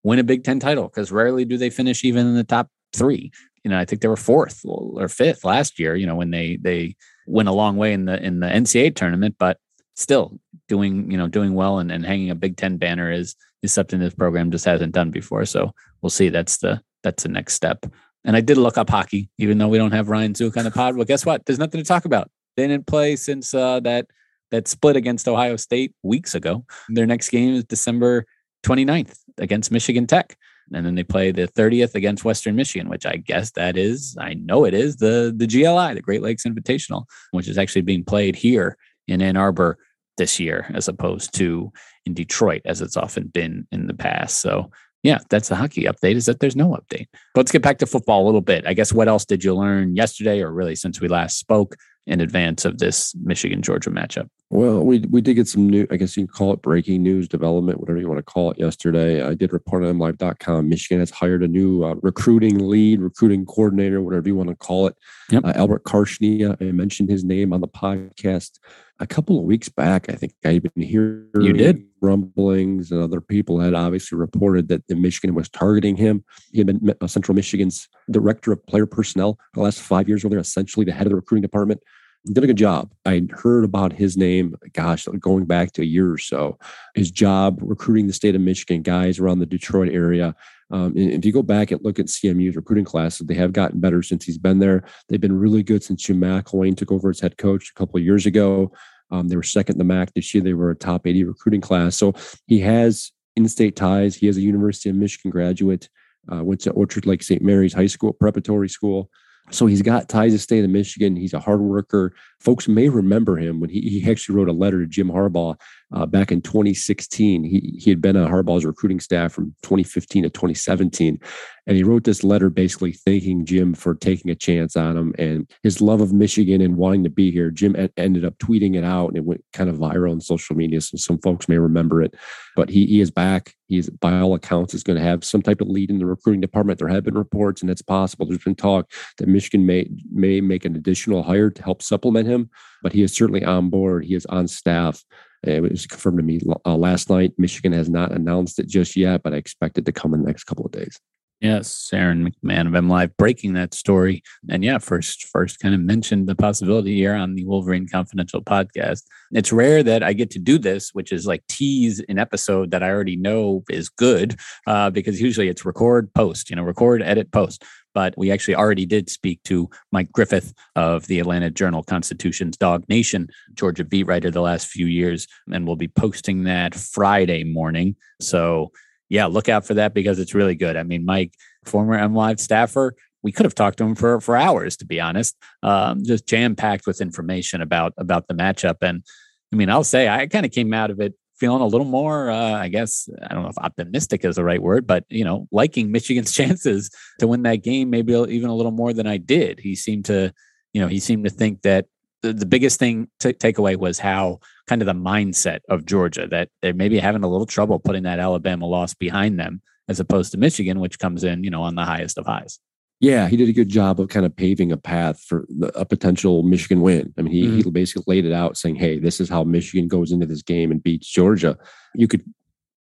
win 0.04 0.20
a 0.20 0.24
Big 0.24 0.44
Ten 0.44 0.60
title 0.60 0.86
because 0.88 1.12
rarely 1.12 1.46
do 1.46 1.58
they 1.58 1.70
finish 1.70 2.04
even 2.04 2.26
in 2.26 2.36
the 2.36 2.44
top 2.44 2.70
three. 2.94 3.32
You 3.64 3.70
know, 3.70 3.78
I 3.78 3.86
think 3.86 4.02
they 4.02 4.08
were 4.08 4.18
fourth 4.18 4.62
or 4.66 5.08
fifth 5.08 5.46
last 5.46 5.80
year. 5.80 5.96
You 5.96 6.08
know, 6.08 6.16
when 6.16 6.32
they 6.32 6.58
they 6.60 6.96
went 7.28 7.50
a 7.50 7.54
long 7.54 7.78
way 7.78 7.94
in 7.94 8.06
the 8.06 8.22
in 8.24 8.40
the 8.40 8.48
NCAA 8.48 8.96
tournament, 8.96 9.36
but 9.38 9.58
still 9.96 10.40
doing 10.68 11.12
you 11.12 11.18
know 11.18 11.28
doing 11.28 11.54
well 11.54 11.80
and, 11.80 11.92
and 11.92 12.06
hanging 12.06 12.32
a 12.32 12.36
Big 12.36 12.58
Ten 12.58 12.78
banner 12.78 13.12
is 13.12 13.36
is 13.62 13.72
something 13.72 14.00
this 14.00 14.16
program 14.16 14.50
just 14.50 14.66
hasn't 14.66 14.94
done 14.94 15.12
before. 15.12 15.46
So 15.46 15.72
we'll 16.02 16.10
see. 16.10 16.30
That's 16.30 16.58
the 16.58 16.82
that's 17.04 17.24
the 17.24 17.30
next 17.30 17.54
step. 17.54 17.86
And 18.24 18.36
I 18.36 18.42
did 18.42 18.58
look 18.58 18.78
up 18.78 18.90
hockey, 18.90 19.30
even 19.38 19.58
though 19.58 19.68
we 19.68 19.78
don't 19.78 19.94
have 19.94 20.10
Ryan 20.10 20.34
Zuke 20.34 20.58
on 20.58 20.64
the 20.64 20.72
pod. 20.72 20.96
Well, 20.96 21.06
guess 21.06 21.26
what? 21.26 21.46
There's 21.46 21.60
nothing 21.60 21.82
to 21.82 21.88
talk 21.88 22.06
about. 22.06 22.30
They 22.56 22.68
didn't 22.68 22.88
play 22.88 23.16
since 23.16 23.54
uh, 23.54 23.80
that 23.82 24.08
that 24.52 24.68
split 24.68 24.96
against 24.96 25.28
Ohio 25.28 25.56
State 25.56 25.96
weeks 26.04 26.36
ago. 26.36 26.66
Their 26.90 27.06
next 27.06 27.30
game 27.30 27.56
is 27.56 27.64
December 27.64 28.26
29th 28.64 29.18
against 29.38 29.72
Michigan 29.72 30.06
Tech. 30.06 30.38
and 30.74 30.86
then 30.86 30.96
they 30.96 31.04
play 31.04 31.32
the 31.32 31.48
30th 31.48 31.96
against 31.96 32.26
Western 32.26 32.56
Michigan, 32.56 32.90
which 32.90 33.06
I 33.06 33.16
guess 33.16 33.52
that 33.52 33.78
is, 33.78 34.16
I 34.20 34.34
know 34.36 34.66
it 34.66 34.74
is 34.74 34.98
the 34.98 35.34
the 35.36 35.48
GLI, 35.48 35.94
the 35.94 36.02
Great 36.02 36.22
Lakes 36.22 36.44
Invitational, 36.44 37.06
which 37.32 37.48
is 37.48 37.58
actually 37.58 37.82
being 37.82 38.04
played 38.04 38.36
here 38.36 38.78
in 39.08 39.22
Ann 39.22 39.38
Arbor 39.38 39.78
this 40.18 40.40
year, 40.40 40.70
as 40.74 40.88
opposed 40.88 41.34
to 41.36 41.72
in 42.06 42.14
Detroit, 42.14 42.62
as 42.66 42.82
it's 42.82 42.98
often 42.98 43.28
been 43.28 43.68
in 43.72 43.88
the 43.88 43.94
past. 43.94 44.42
So 44.42 44.72
yeah, 45.04 45.20
that's 45.30 45.50
the 45.50 45.56
hockey 45.56 45.84
update 45.84 46.16
is 46.16 46.26
that 46.26 46.40
there's 46.40 46.56
no 46.56 46.70
update. 46.70 47.08
But 47.34 47.42
let's 47.42 47.52
get 47.52 47.62
back 47.62 47.80
to 47.80 47.86
football 47.86 48.24
a 48.24 48.26
little 48.26 48.42
bit. 48.42 48.66
I 48.68 48.74
guess 48.74 48.94
what 48.94 49.08
else 49.08 49.26
did 49.26 49.44
you 49.44 49.56
learn 49.56 49.96
yesterday 49.96 50.42
or 50.42 50.52
really 50.52 50.76
since 50.76 51.02
we 51.02 51.08
last 51.08 51.38
spoke 51.38 51.76
in 52.08 52.20
advance 52.20 52.66
of 52.66 52.80
this 52.80 53.16
Michigan 53.24 53.62
Georgia 53.62 53.90
matchup? 53.90 54.28
Well, 54.50 54.84
we 54.84 55.00
we 55.10 55.22
did 55.22 55.36
get 55.36 55.48
some 55.48 55.70
new, 55.70 55.88
I 55.92 55.96
guess 55.96 56.18
you 56.18 56.28
can 56.28 56.34
call 56.34 56.52
it 56.54 56.62
breaking 56.62 57.02
news 57.02 57.28
development, 57.28 57.80
whatever 57.80 58.00
you 58.00 58.08
want 58.10 58.18
to 58.18 58.24
call 58.24 58.52
it 58.52 58.60
yesterday. 58.60 59.24
I 59.24 59.34
did 59.34 59.54
report 59.54 59.84
on 59.84 59.98
mlive.com. 59.98 60.68
Michigan 60.68 61.00
has 61.00 61.10
hired 61.10 61.42
a 61.42 61.48
new 61.48 61.84
uh, 61.86 61.96
recruiting 62.02 62.68
lead, 62.68 63.00
recruiting 63.00 63.46
coordinator, 63.46 64.02
whatever 64.02 64.28
you 64.28 64.36
want 64.36 64.50
to 64.50 64.56
call 64.56 64.88
it. 64.88 64.96
Yep. 65.30 65.46
Uh, 65.46 65.54
Albert 65.56 65.84
Karschnia, 65.86 66.62
I 66.62 66.72
mentioned 66.72 67.10
his 67.10 67.24
name 67.24 67.54
on 67.54 67.62
the 67.62 67.68
podcast 67.68 68.60
a 69.02 69.08
couple 69.08 69.40
of 69.40 69.46
weeks 69.46 69.68
back. 69.68 70.10
I 70.10 70.14
think 70.14 70.34
I 70.46 70.52
even 70.52 70.72
hearing 70.78 71.28
you 71.42 71.54
did 71.54 71.84
rumblings, 72.02 72.92
and 72.92 73.02
other 73.02 73.20
people 73.20 73.60
had 73.60 73.74
obviously 73.74 74.18
reported 74.18 74.68
that 74.70 74.88
the 74.88 74.96
Michigan 74.96 75.36
was 75.36 75.50
targeting 75.50 75.98
him. 75.98 76.24
He 76.52 76.60
had 76.60 76.68
been 76.68 76.96
uh, 77.02 77.08
Central 77.08 77.36
Michigan's 77.36 77.90
director 78.12 78.52
of 78.52 78.66
player 78.68 78.86
personnel 78.86 79.40
the 79.56 79.62
last 79.62 79.82
five 79.82 80.08
years, 80.08 80.24
over 80.24 80.36
there, 80.36 80.40
essentially 80.40 80.86
the 80.86 80.94
head 80.94 81.08
of 81.08 81.12
the 81.12 81.16
recruiting 81.16 81.42
department 81.42 81.82
did 82.26 82.44
a 82.44 82.48
good 82.48 82.58
job. 82.58 82.92
I 83.06 83.24
heard 83.32 83.64
about 83.64 83.94
his 83.94 84.16
name, 84.16 84.56
gosh, 84.74 85.08
going 85.20 85.46
back 85.46 85.72
to 85.74 85.82
a 85.82 85.86
year 85.86 86.12
or 86.12 86.18
so. 86.18 86.58
His 86.94 87.10
job 87.10 87.60
recruiting 87.62 88.08
the 88.08 88.14
state 88.14 88.36
of 88.36 88.42
Michigan 88.42 88.84
guys 88.84 89.20
around 89.20 89.40
the 89.40 89.46
Detroit 89.46 89.92
area. 89.92 90.36
Um, 90.70 90.94
if 90.96 91.26
you 91.26 91.34
go 91.34 91.44
back 91.44 91.72
and 91.72 91.84
look 91.84 92.00
at 92.00 92.06
CMU's 92.06 92.56
recruiting 92.56 92.86
classes, 92.86 93.28
they 93.28 93.34
have 93.34 93.54
gotten 93.54 93.80
better 93.80 94.02
since 94.02 94.24
he's 94.24 94.38
been 94.38 94.60
there. 94.60 94.84
They've 95.10 95.20
been 95.20 95.38
really 95.38 95.64
good 95.64 95.84
since 95.84 96.04
Jim 96.04 96.22
McElwain 96.22 96.78
took 96.78 96.92
over 96.92 97.10
as 97.10 97.20
head 97.20 97.38
coach 97.38 97.72
a 97.72 97.74
couple 97.78 97.98
of 97.98 98.06
years 98.06 98.26
ago. 98.26 98.72
Um, 99.12 99.28
they 99.28 99.36
were 99.36 99.44
second 99.44 99.76
in 99.76 99.80
the 99.80 99.94
MAC 99.94 100.14
this 100.14 100.34
year. 100.34 100.44
They 100.44 100.54
were 100.54 100.72
a 100.72 100.76
top 100.76 101.06
80 101.06 101.26
recruiting 101.26 101.62
class. 101.62 101.98
So 101.98 102.14
he 102.48 102.60
has 102.60 103.12
in-state 103.36 103.76
ties. 103.76 104.16
He 104.16 104.28
is 104.28 104.38
a 104.38 104.42
University 104.42 104.90
of 104.90 104.96
Michigan 104.96 105.32
graduate. 105.32 105.90
Uh, 106.32 106.44
went 106.44 106.62
to 106.62 106.72
Orchard 106.72 107.06
Lake 107.06 107.24
St. 107.24 107.42
Mary's 107.42 107.74
High 107.74 107.88
School, 107.88 108.14
preparatory 108.14 108.70
school. 108.70 109.10
So 109.50 109.66
he's 109.66 109.82
got 109.82 110.08
ties 110.08 110.34
to 110.34 110.40
state 110.40 110.64
of 110.64 110.70
Michigan. 110.70 111.16
He's 111.16 111.34
a 111.34 111.40
hard 111.40 111.62
worker. 111.62 112.14
Folks 112.40 112.68
may 112.68 112.90
remember 112.90 113.38
him 113.38 113.60
when 113.60 113.70
he, 113.70 113.82
he 113.82 114.10
actually 114.10 114.36
wrote 114.36 114.48
a 114.48 114.54
letter 114.54 114.80
to 114.80 114.88
Jim 114.88 115.10
Harbaugh 115.10 115.56
uh, 115.94 116.06
back 116.06 116.32
in 116.32 116.42
2016. 116.42 117.44
He, 117.44 117.80
he 117.80 117.90
had 117.90 118.02
been 118.02 118.18
on 118.18 118.32
Harbaugh's 118.32 118.66
recruiting 118.66 119.00
staff 119.00 119.34
from 119.34 119.56
2015 119.64 120.24
to 120.24 120.30
2017. 120.30 121.20
And 121.68 121.78
he 121.78 121.84
wrote 121.84 122.04
this 122.04 122.24
letter 122.24 122.50
basically 122.50 122.92
thanking 122.92 123.46
Jim 123.46 123.74
for 123.74 123.94
taking 123.94 124.32
a 124.32 124.36
chance 124.36 124.76
on 124.76 124.98
him 124.98 125.14
and 125.20 125.50
his 125.64 125.80
love 125.80 126.02
of 126.02 126.12
Michigan 126.12 126.60
and 126.62 126.76
wanting 126.76 127.04
to 127.04 127.10
be 127.10 127.32
here. 127.32 127.52
Jim 127.52 127.76
ended 127.98 128.26
up 128.26 128.38
tweeting 128.40 128.76
it 128.76 128.84
out 128.84 129.10
and 129.10 129.18
it 129.18 129.26
went 129.26 129.44
kind 129.54 129.70
of 129.70 129.78
viral 129.78 130.12
on 130.12 130.22
social 130.22 130.56
media. 130.56 130.82
So 130.82 130.98
some 130.98 131.20
folks 131.20 131.48
may 131.48 131.60
remember 131.60 132.02
it. 132.02 132.16
But 132.56 132.70
he, 132.70 132.86
he 132.88 133.00
is 133.00 133.12
back. 133.12 133.54
He's, 133.68 133.90
by 133.90 134.20
all 134.20 134.34
accounts, 134.34 134.74
is 134.74 134.84
going 134.84 134.98
to 134.98 135.04
have 135.04 135.24
some 135.24 135.42
type 135.42 135.62
of 135.62 135.70
lead 135.70 135.90
in 135.90 136.00
the 136.00 136.06
recruiting 136.06 136.42
department. 136.42 136.78
There 136.78 136.90
have 136.90 137.06
been 137.06 137.18
reports, 137.18 137.62
and 137.62 137.72
it's 137.72 137.82
possible. 137.82 138.26
There's 138.26 138.44
been 138.44 138.54
talk 138.54 138.92
that 139.18 139.30
Michigan 139.30 139.66
may 139.66 139.90
may 140.12 140.42
make 140.42 140.66
an 140.66 140.76
additional 140.76 141.24
hire 141.24 141.50
to 141.50 141.64
help 141.64 141.82
supplement 141.82 142.28
him, 142.28 142.50
but 142.84 142.92
he 142.92 143.02
is 143.02 143.16
certainly 143.16 143.46
on 143.46 143.70
board. 143.70 144.04
He 144.04 144.14
is 144.14 144.26
on 144.26 144.50
staff. 144.50 145.06
It 145.44 145.62
was 145.62 145.88
confirmed 145.88 146.18
to 146.18 146.24
me 146.24 146.40
uh, 146.66 146.76
last 146.76 147.10
night. 147.10 147.34
Michigan 147.38 147.74
has 147.74 147.90
not 147.90 148.12
announced 148.12 148.60
it 148.60 148.68
just 148.68 148.96
yet, 148.96 149.24
but 149.24 149.34
I 149.34 149.38
expect 149.38 149.78
it 149.78 149.86
to 149.86 149.92
come 149.92 150.14
in 150.14 150.22
the 150.22 150.28
next 150.28 150.44
couple 150.44 150.66
of 150.66 150.72
days. 150.72 151.00
Yes, 151.42 151.90
Aaron 151.92 152.30
McMahon 152.30 152.68
of 152.68 152.76
M 152.76 152.88
Live 152.88 153.18
breaking 153.18 153.54
that 153.54 153.74
story. 153.74 154.22
And 154.48 154.64
yeah, 154.64 154.78
first 154.78 155.24
first 155.24 155.60
kind 155.60 155.74
of 155.74 155.82
mentioned 155.82 156.28
the 156.28 156.36
possibility 156.36 156.96
here 156.96 157.16
on 157.16 157.34
the 157.34 157.46
Wolverine 157.46 157.88
Confidential 157.88 158.44
podcast. 158.44 159.02
It's 159.32 159.52
rare 159.52 159.82
that 159.82 160.04
I 160.04 160.14
get 160.14 160.30
to 160.32 160.40
do 160.40 160.60
this, 160.60 160.92
which 160.94 161.12
is 161.12 161.26
like 161.26 161.44
tease 161.48 162.00
an 162.08 162.20
episode 162.20 162.70
that 162.72 162.84
I 162.84 162.92
already 162.92 163.16
know 163.16 163.64
is 163.72 163.90
good, 163.90 164.40
uh, 164.68 164.92
because 164.92 165.20
usually 165.20 165.48
it's 165.50 165.66
record, 165.66 166.14
post, 166.14 166.52
you 166.52 166.56
know, 166.56 166.62
record, 166.62 167.02
edit, 167.02 167.32
post. 167.32 167.64
But 167.96 168.14
we 168.18 168.32
actually 168.32 168.56
already 168.56 168.86
did 168.86 169.10
speak 169.10 169.42
to 169.46 169.68
Mike 169.92 170.12
Griffith 170.12 170.54
of 170.76 171.08
the 171.08 171.20
Atlanta 171.20 171.50
Journal 171.50 171.82
Constitution's 171.82 172.56
DawgNation, 172.56 173.30
Georgia 173.56 173.84
beat 173.84 174.06
writer 174.06 174.30
the 174.30 174.42
last 174.42 174.68
few 174.68 174.86
years, 174.86 175.26
and 175.52 175.66
we'll 175.66 175.76
be 175.76 175.88
posting 175.88 176.44
that 176.44 176.76
Friday 176.76 177.44
morning. 177.44 177.96
So 178.20 178.72
yeah, 179.12 179.26
look 179.26 179.50
out 179.50 179.66
for 179.66 179.74
that 179.74 179.94
because 179.94 180.20
it's 180.20 180.34
really 180.34 180.56
good. 180.56 180.78
I 180.78 180.84
mean, 180.84 181.04
Mike, 181.04 181.34
former 181.66 182.00
MLive 182.00 182.40
staffer, 182.40 182.96
we 183.22 183.34
could 183.34 183.46
have 183.46 183.54
talked 183.54 183.78
to 183.80 183.84
him 183.84 183.94
for 183.94 184.22
for 184.22 184.38
hours, 184.38 184.78
to 184.78 184.86
be 184.86 185.02
honest. 185.02 185.36
Um, 185.62 186.06
just 186.06 186.26
jam 186.26 186.56
packed 186.56 186.88
with 186.88 187.02
information 187.02 187.62
about 187.62 187.94
about 187.98 188.30
the 188.30 188.34
matchup. 188.34 188.78
And 188.82 189.04
I 189.52 189.58
mean, 189.58 189.70
I'll 189.70 189.84
say 189.84 190.08
I 190.08 190.28
kind 190.28 190.46
of 190.46 190.54
came 190.54 190.74
out 190.74 190.92
of 190.92 191.02
it 191.02 191.14
feeling 191.38 191.62
a 191.62 191.68
little 191.68 191.86
more, 191.86 192.30
uh, 192.32 192.54
I 192.54 192.70
guess, 192.70 193.10
I 193.22 193.34
don't 193.34 193.44
know 193.44 193.50
if 193.50 193.58
optimistic 193.58 194.24
is 194.24 194.38
the 194.38 194.46
right 194.46 194.62
word, 194.62 194.88
but 194.88 195.04
you 195.10 195.26
know, 195.26 195.46
liking 195.52 195.92
Michigan's 195.92 196.32
chances 196.40 196.90
to 197.20 197.28
win 197.28 197.44
that 197.44 197.64
game, 197.64 197.90
maybe 197.90 198.14
even 198.14 198.50
a 198.50 198.56
little 198.56 198.72
more 198.72 198.94
than 198.94 199.08
I 199.08 199.18
did. 199.18 199.60
He 199.60 199.76
seemed 199.76 200.06
to, 200.06 200.32
you 200.72 200.82
know, 200.82 200.88
he 200.88 201.02
seemed 201.02 201.26
to 201.26 201.30
think 201.30 201.64
that 201.64 201.88
the, 202.22 202.34
the 202.34 202.46
biggest 202.46 202.80
thing 202.80 203.10
to 203.20 203.34
take 203.34 203.58
away 203.58 203.76
was 203.76 204.00
how 204.00 204.40
kind 204.68 204.82
of 204.82 204.86
the 204.86 204.94
mindset 204.94 205.60
of 205.70 205.86
Georgia 205.86 206.28
that 206.28 206.50
they're 206.62 206.74
maybe 206.74 207.00
having 207.00 207.24
a 207.24 207.28
little 207.28 207.46
trouble 207.46 207.80
putting 207.80 208.04
that 208.04 208.20
Alabama 208.20 208.66
loss 208.66 208.94
behind 208.94 209.40
them 209.40 209.62
as 209.88 210.00
opposed 210.00 210.32
to 210.32 210.38
Michigan, 210.38 210.80
which 210.80 211.00
comes 211.00 211.24
in, 211.24 211.44
you 211.44 211.50
know, 211.50 211.64
on 211.64 211.76
the 211.76 211.86
highest 211.86 212.18
of 212.18 212.26
highs. 212.26 212.60
Yeah, 213.00 213.28
he 213.28 213.36
did 213.36 213.50
a 213.50 213.54
good 213.54 213.68
job 213.68 214.00
of 214.00 214.10
kind 214.10 214.28
of 214.28 214.36
paving 214.36 214.72
a 214.72 214.78
path 214.78 215.20
for 215.22 215.46
the, 215.50 215.68
a 215.78 215.86
potential 215.86 216.44
Michigan 216.44 216.82
win. 216.82 217.12
I 217.18 217.24
mean, 217.24 217.34
he, 217.34 217.44
mm-hmm. 217.46 217.58
he 217.58 217.72
basically 217.72 218.04
laid 218.06 218.26
it 218.26 218.34
out 218.34 218.58
saying, 218.58 218.76
hey, 218.76 219.00
this 219.00 219.20
is 219.20 219.28
how 219.28 219.44
Michigan 219.44 219.88
goes 219.88 220.12
into 220.12 220.28
this 220.28 220.44
game 220.44 220.70
and 220.72 220.84
beats 220.84 221.08
Georgia. 221.08 221.58
You 221.96 222.08
could 222.08 222.24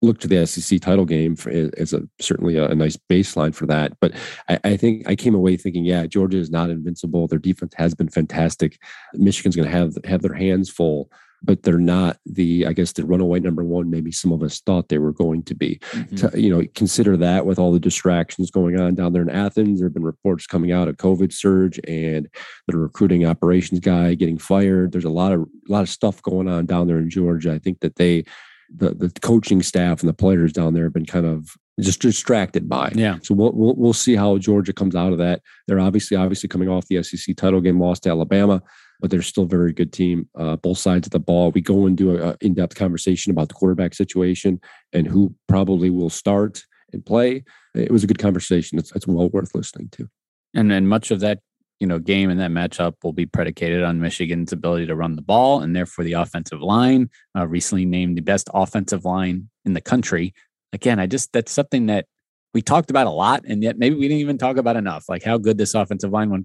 look 0.03 0.19
to 0.19 0.29
the 0.29 0.45
SEC 0.47 0.81
title 0.81 1.05
game 1.05 1.37
for, 1.37 1.51
as 1.51 1.93
a 1.93 2.03
certainly 2.21 2.57
a, 2.57 2.67
a, 2.67 2.75
nice 2.75 2.99
baseline 3.09 3.55
for 3.55 3.67
that. 3.67 3.93
But 4.01 4.13
I, 4.49 4.59
I, 4.65 4.77
think 4.77 5.09
I 5.09 5.15
came 5.15 5.35
away 5.35 5.57
thinking, 5.57 5.85
yeah, 5.85 6.07
Georgia 6.07 6.39
is 6.39 6.51
not 6.51 6.71
invincible. 6.71 7.29
Their 7.29 7.39
defense 7.39 7.73
has 7.77 7.95
been 7.95 8.09
fantastic. 8.09 8.79
Michigan's 9.15 9.57
going 9.57 9.71
to 9.71 9.77
have 9.77 9.97
have 10.05 10.23
their 10.23 10.35
hands 10.35 10.69
full, 10.69 11.09
but 11.41 11.63
they're 11.63 11.79
not 11.79 12.19
the 12.27 12.67
I 12.67 12.73
guess 12.73 12.93
the 12.93 13.07
runaway 13.07 13.39
number 13.39 13.63
one. 13.63 13.91
Maybe 13.91 14.11
some 14.11 14.33
of 14.33 14.43
us 14.43 14.61
thought 14.61 14.89
they 14.89 14.99
were 14.99 15.13
going 15.13 15.45
to 15.45 15.55
be. 15.55 15.79
Mm-hmm. 15.93 16.17
To, 16.17 16.41
you 16.41 16.51
know, 16.51 16.67
consider 16.75 17.17
that 17.19 17.47
with 17.47 17.61
all 17.61 17.73
the 17.73 17.79
distractions 17.79 18.51
going 18.51 18.81
on 18.81 18.97
down 18.97 19.13
there 19.13 19.23
in 19.23 19.31
Athens. 19.31 19.79
There 19.79 19.87
have 19.87 19.95
been 19.95 20.03
reports 20.03 20.49
coming 20.49 20.73
out 20.73 20.89
of 20.89 20.97
COVID 20.97 21.33
surge 21.33 21.79
and 21.87 22.29
the 22.67 22.77
recruiting 22.77 23.25
operations 23.25 23.79
guy 23.79 24.15
getting 24.15 24.39
fired. 24.39 24.91
There's 24.91 25.05
a 25.05 25.11
lot 25.11 25.33
of 25.33 25.43
a 25.43 25.73
lot 25.73 25.83
of 25.83 25.89
stuff 25.89 26.21
going 26.23 26.49
on 26.49 26.67
down 26.67 26.89
there 26.89 26.99
in 26.99 27.09
Georgia. 27.09 27.53
I 27.53 27.61
think 27.61 27.81
that 27.81 27.97
they 27.97 28.25
the 28.75 28.95
the 28.95 29.11
coaching 29.21 29.63
staff 29.63 30.01
and 30.01 30.09
the 30.09 30.15
players 30.15 30.53
down 30.53 30.75
there 30.75 30.85
have 30.85 30.93
been 30.93 31.07
kind 31.07 31.27
of 31.27 31.57
just 31.81 32.01
distracted 32.01 32.69
by. 32.69 32.93
Yeah. 32.95 33.19
So 33.23 33.35
we'll, 33.35 33.53
we'll 33.53 33.75
we'll 33.75 33.93
see 33.93 34.15
how 34.15 34.39
Georgia 34.39 34.73
comes 34.73 34.95
out 34.95 35.13
of 35.13 35.19
that. 35.19 35.43
They're 35.67 35.81
obviously 35.81 36.17
obviously 36.17 36.49
coming 36.49 36.69
off 36.69 36.87
the 36.87 37.03
SEC 37.03 37.37
title 37.37 37.61
game, 37.61 37.81
lost 37.81 38.05
to 38.05 38.11
Alabama, 38.11 38.63
but 39.01 39.11
they're 39.11 39.23
still 39.23 39.45
a 39.45 39.49
very 39.49 39.73
good 39.73 39.93
team. 39.93 40.29
Uh, 40.39 40.57
both 40.57 40.79
sides 40.79 41.07
of 41.07 41.13
the 41.13 41.21
ball. 41.21 41.51
We 41.51 41.61
go 41.61 41.87
and 41.87 41.97
do 41.97 42.17
a, 42.17 42.37
in 42.41 42.55
depth 42.55 42.75
conversation 42.77 43.31
about 43.31 43.49
the 43.49 43.55
quarterback 43.55 43.95
situation 43.95 44.61
and 44.93 45.07
who 45.07 45.35
probably 45.49 45.91
will 45.91 46.11
start 46.11 46.65
and 46.93 47.05
play. 47.05 47.45
It 47.75 47.91
was 47.91 48.05
a 48.05 48.07
good 48.07 48.19
conversation. 48.19 48.79
It's, 48.79 48.93
it's 48.93 49.07
well 49.07 49.31
worth 49.31 49.55
listening 49.55 49.89
to. 49.93 50.09
And 50.55 50.71
then 50.71 50.87
much 50.87 51.11
of 51.11 51.21
that 51.21 51.39
you 51.83 51.89
know 51.89 51.99
game 51.99 52.31
and 52.31 52.39
that 52.39 52.53
matchup 52.53 52.95
will 53.03 53.13
be 53.13 53.27
predicated 53.27 53.83
on 53.83 53.99
Michigan's 53.99 54.53
ability 54.53 54.87
to 54.87 54.95
run 54.95 55.17
the 55.17 55.21
ball 55.21 55.63
and 55.63 55.75
therefore 55.75 56.05
the 56.05 56.13
offensive 56.13 56.63
line. 56.63 57.11
Uh, 57.37 57.45
recently 57.45 57.85
named 57.85 58.17
the 58.17 58.23
best 58.23 58.49
offensive 58.55 59.05
line 59.05 59.51
in 59.65 59.73
the 59.73 59.81
country. 59.81 60.33
Again, 60.73 61.01
I 61.01 61.07
just 61.07 61.33
that's 61.33 61.51
something 61.51 61.87
that 61.87 62.07
we 62.55 62.63
talked 62.63 62.89
about 62.89 63.09
a 63.09 63.11
lot, 63.11 63.43
and 63.49 63.65
yet 63.65 63.79
maybe 63.79 63.97
we 63.97 64.03
didn't 64.03 64.21
even 64.21 64.39
talk 64.39 64.59
about 64.59 64.77
enough. 64.77 65.07
Like 65.09 65.25
how 65.25 65.39
good 65.39 65.59
this 65.59 65.75
offensive 65.75 66.13
line 66.13 66.31
one 66.31 66.45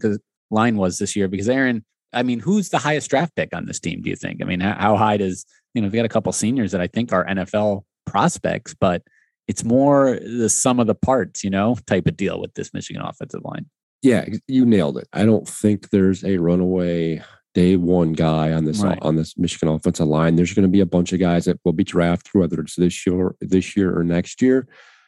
line 0.50 0.76
was 0.76 0.98
this 0.98 1.16
year. 1.16 1.28
Because 1.28 1.48
Aaron, 1.48 1.86
I 2.14 2.24
mean, 2.24 2.40
who's 2.40 2.70
the 2.70 2.80
highest 2.80 3.12
draft 3.12 3.36
pick 3.36 3.56
on 3.56 3.68
this 3.68 3.80
team? 3.80 4.02
Do 4.02 4.10
you 4.10 4.16
think? 4.16 4.42
I 4.42 4.46
mean, 4.46 4.60
how, 4.60 4.74
how 4.74 4.98
high 4.98 5.18
does 5.18 5.46
you 5.76 5.84
know? 5.84 5.86
We've 5.86 5.94
got 5.94 6.06
a 6.06 6.10
couple 6.10 6.32
seniors 6.32 6.72
that 6.72 6.82
I 6.82 6.88
think 6.88 7.14
are 7.14 7.26
NFL 7.28 7.84
prospects, 8.08 8.74
but 8.74 9.04
it's 9.48 9.64
more 9.64 10.20
the 10.20 10.50
sum 10.50 10.80
of 10.80 10.88
the 10.88 10.96
parts, 10.96 11.44
you 11.44 11.52
know, 11.52 11.78
type 11.86 12.08
of 12.08 12.18
deal 12.18 12.42
with 12.42 12.56
this 12.56 12.74
Michigan 12.74 13.04
offensive 13.04 13.42
line. 13.44 13.68
Yeah, 14.02 14.26
you 14.48 14.66
nailed 14.66 14.98
it. 14.98 15.08
I 15.14 15.26
don't 15.26 15.48
think 15.48 15.90
there's 15.90 16.24
a 16.24 16.38
runaway 16.38 17.24
day 17.54 17.76
one 17.76 18.14
guy 18.14 18.52
on 18.52 18.66
this 18.66 18.82
right. 18.82 19.00
on 19.02 19.16
this 19.16 19.38
Michigan 19.38 19.70
offensive 19.70 20.08
line. 20.08 20.36
There's 20.36 20.54
going 20.54 20.68
to 20.68 20.72
be 20.72 20.80
a 20.80 20.86
bunch 20.86 21.12
of 21.14 21.20
guys 21.20 21.46
that 21.46 21.60
will 21.66 21.74
be 21.74 21.84
drafted, 21.84 22.34
whether 22.34 22.60
it's 22.60 22.76
this 22.76 23.06
year, 23.08 23.36
this 23.42 23.76
year 23.76 23.98
or 23.98 24.04
next 24.04 24.42
year. 24.42 24.68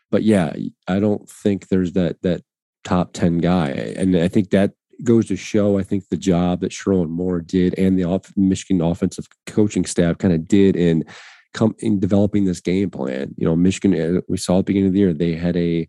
But 0.10 0.24
yeah, 0.24 0.54
I 0.88 1.00
don't 1.00 1.30
think 1.30 1.68
there's 1.68 1.94
that 1.94 2.22
that 2.24 2.42
top 2.84 3.14
ten 3.14 3.38
guy, 3.38 3.70
and 3.70 4.16
I 4.18 4.28
think 4.28 4.50
that 4.50 4.72
goes 5.04 5.28
to 5.28 5.36
show. 5.36 5.78
I 5.78 5.84
think 5.84 6.10
the 6.10 6.18
job 6.18 6.62
that 6.62 6.72
Sherrone 6.72 7.10
Moore 7.10 7.42
did 7.42 7.78
and 7.78 7.98
the 7.98 8.06
off, 8.06 8.34
Michigan 8.36 8.82
offensive 8.82 9.28
coaching 9.46 9.86
staff 9.86 10.18
kind 10.18 10.34
of 10.34 10.48
did 10.48 10.76
in 10.76 11.06
come 11.54 11.76
in 11.80 12.00
developing 12.00 12.46
this 12.46 12.60
game 12.60 12.90
plan. 12.90 13.34
You 13.38 13.46
know, 13.46 13.56
Michigan, 13.56 14.18
uh, 14.18 14.22
we 14.28 14.38
saw 14.38 14.60
at 14.60 14.66
the 14.66 14.74
beginning 14.74 14.88
of 14.88 14.94
the 14.94 15.00
year, 15.00 15.14
they 15.14 15.36
had 15.36 15.56
a 15.56 15.88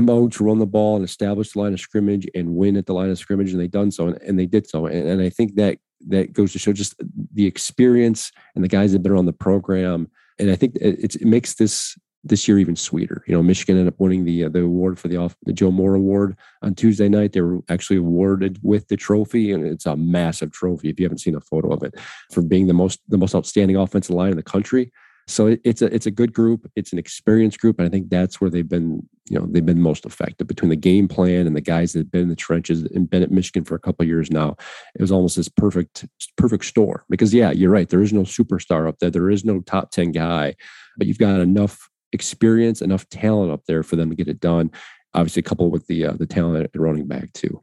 mo 0.00 0.28
to 0.28 0.44
run 0.44 0.58
the 0.58 0.66
ball 0.66 0.96
and 0.96 1.04
establish 1.04 1.52
the 1.52 1.60
line 1.60 1.72
of 1.72 1.80
scrimmage 1.80 2.26
and 2.34 2.54
win 2.54 2.76
at 2.76 2.86
the 2.86 2.94
line 2.94 3.10
of 3.10 3.18
scrimmage, 3.18 3.52
and 3.52 3.60
they 3.60 3.68
done 3.68 3.90
so, 3.90 4.06
and, 4.06 4.20
and 4.22 4.38
they 4.38 4.46
did 4.46 4.68
so. 4.68 4.86
And, 4.86 5.08
and, 5.08 5.22
I 5.22 5.28
think 5.28 5.54
that 5.56 5.78
that 6.08 6.32
goes 6.32 6.52
to 6.52 6.58
show 6.58 6.72
just 6.72 6.94
the 7.34 7.46
experience 7.46 8.32
and 8.54 8.64
the 8.64 8.68
guys 8.68 8.92
that 8.92 8.96
have 8.96 9.02
been 9.02 9.16
on 9.16 9.26
the 9.26 9.32
program. 9.32 10.08
And 10.38 10.50
I 10.50 10.56
think 10.56 10.76
it, 10.76 11.16
it 11.16 11.24
makes 11.24 11.54
this 11.54 11.96
this 12.24 12.46
year 12.46 12.58
even 12.58 12.76
sweeter. 12.76 13.24
You 13.26 13.34
know, 13.34 13.42
Michigan 13.42 13.76
ended 13.76 13.92
up 13.92 14.00
winning 14.00 14.24
the 14.24 14.44
uh, 14.44 14.48
the 14.48 14.62
award 14.62 14.98
for 14.98 15.08
the 15.08 15.34
the 15.44 15.52
Joe 15.52 15.70
Moore 15.70 15.94
Award 15.94 16.36
on 16.62 16.74
Tuesday 16.74 17.08
night. 17.08 17.32
They 17.32 17.40
were 17.40 17.60
actually 17.68 17.96
awarded 17.96 18.58
with 18.62 18.88
the 18.88 18.96
trophy, 18.96 19.52
and 19.52 19.66
it's 19.66 19.86
a 19.86 19.96
massive 19.96 20.52
trophy. 20.52 20.88
If 20.88 21.00
you 21.00 21.04
haven't 21.04 21.18
seen 21.18 21.34
a 21.34 21.40
photo 21.40 21.72
of 21.72 21.82
it, 21.82 21.94
for 22.30 22.42
being 22.42 22.66
the 22.66 22.74
most 22.74 23.00
the 23.08 23.18
most 23.18 23.34
outstanding 23.34 23.76
offensive 23.76 24.14
line 24.14 24.30
in 24.30 24.36
the 24.36 24.42
country. 24.42 24.92
So 25.28 25.56
it's 25.64 25.82
a 25.82 25.94
it's 25.94 26.06
a 26.06 26.10
good 26.10 26.32
group. 26.32 26.68
It's 26.74 26.92
an 26.92 26.98
experienced 26.98 27.60
group, 27.60 27.78
and 27.78 27.86
I 27.86 27.90
think 27.90 28.10
that's 28.10 28.40
where 28.40 28.50
they've 28.50 28.68
been. 28.68 29.06
You 29.28 29.38
know, 29.38 29.46
they've 29.48 29.64
been 29.64 29.80
most 29.80 30.04
effective 30.04 30.46
between 30.46 30.68
the 30.68 30.76
game 30.76 31.08
plan 31.08 31.46
and 31.46 31.56
the 31.56 31.60
guys 31.60 31.92
that 31.92 32.00
have 32.00 32.10
been 32.10 32.22
in 32.22 32.28
the 32.28 32.36
trenches 32.36 32.82
and 32.82 33.08
been 33.08 33.22
at 33.22 33.30
Michigan 33.30 33.64
for 33.64 33.74
a 33.74 33.78
couple 33.78 34.04
years 34.04 34.30
now. 34.30 34.56
It 34.94 35.00
was 35.00 35.12
almost 35.12 35.36
this 35.36 35.48
perfect 35.48 36.06
perfect 36.36 36.64
store 36.64 37.04
because 37.08 37.32
yeah, 37.32 37.52
you're 37.52 37.70
right. 37.70 37.88
There 37.88 38.02
is 38.02 38.12
no 38.12 38.22
superstar 38.22 38.88
up 38.88 38.98
there. 38.98 39.10
There 39.10 39.30
is 39.30 39.44
no 39.44 39.60
top 39.60 39.90
ten 39.90 40.10
guy, 40.10 40.56
but 40.96 41.06
you've 41.06 41.18
got 41.18 41.40
enough 41.40 41.88
experience, 42.12 42.82
enough 42.82 43.08
talent 43.08 43.52
up 43.52 43.62
there 43.66 43.82
for 43.82 43.96
them 43.96 44.10
to 44.10 44.16
get 44.16 44.28
it 44.28 44.40
done. 44.40 44.70
Obviously, 45.14 45.42
coupled 45.42 45.72
with 45.72 45.86
the 45.86 46.06
uh, 46.06 46.12
the 46.12 46.26
talent 46.26 46.64
at 46.64 46.80
running 46.80 47.06
back 47.06 47.32
too. 47.32 47.62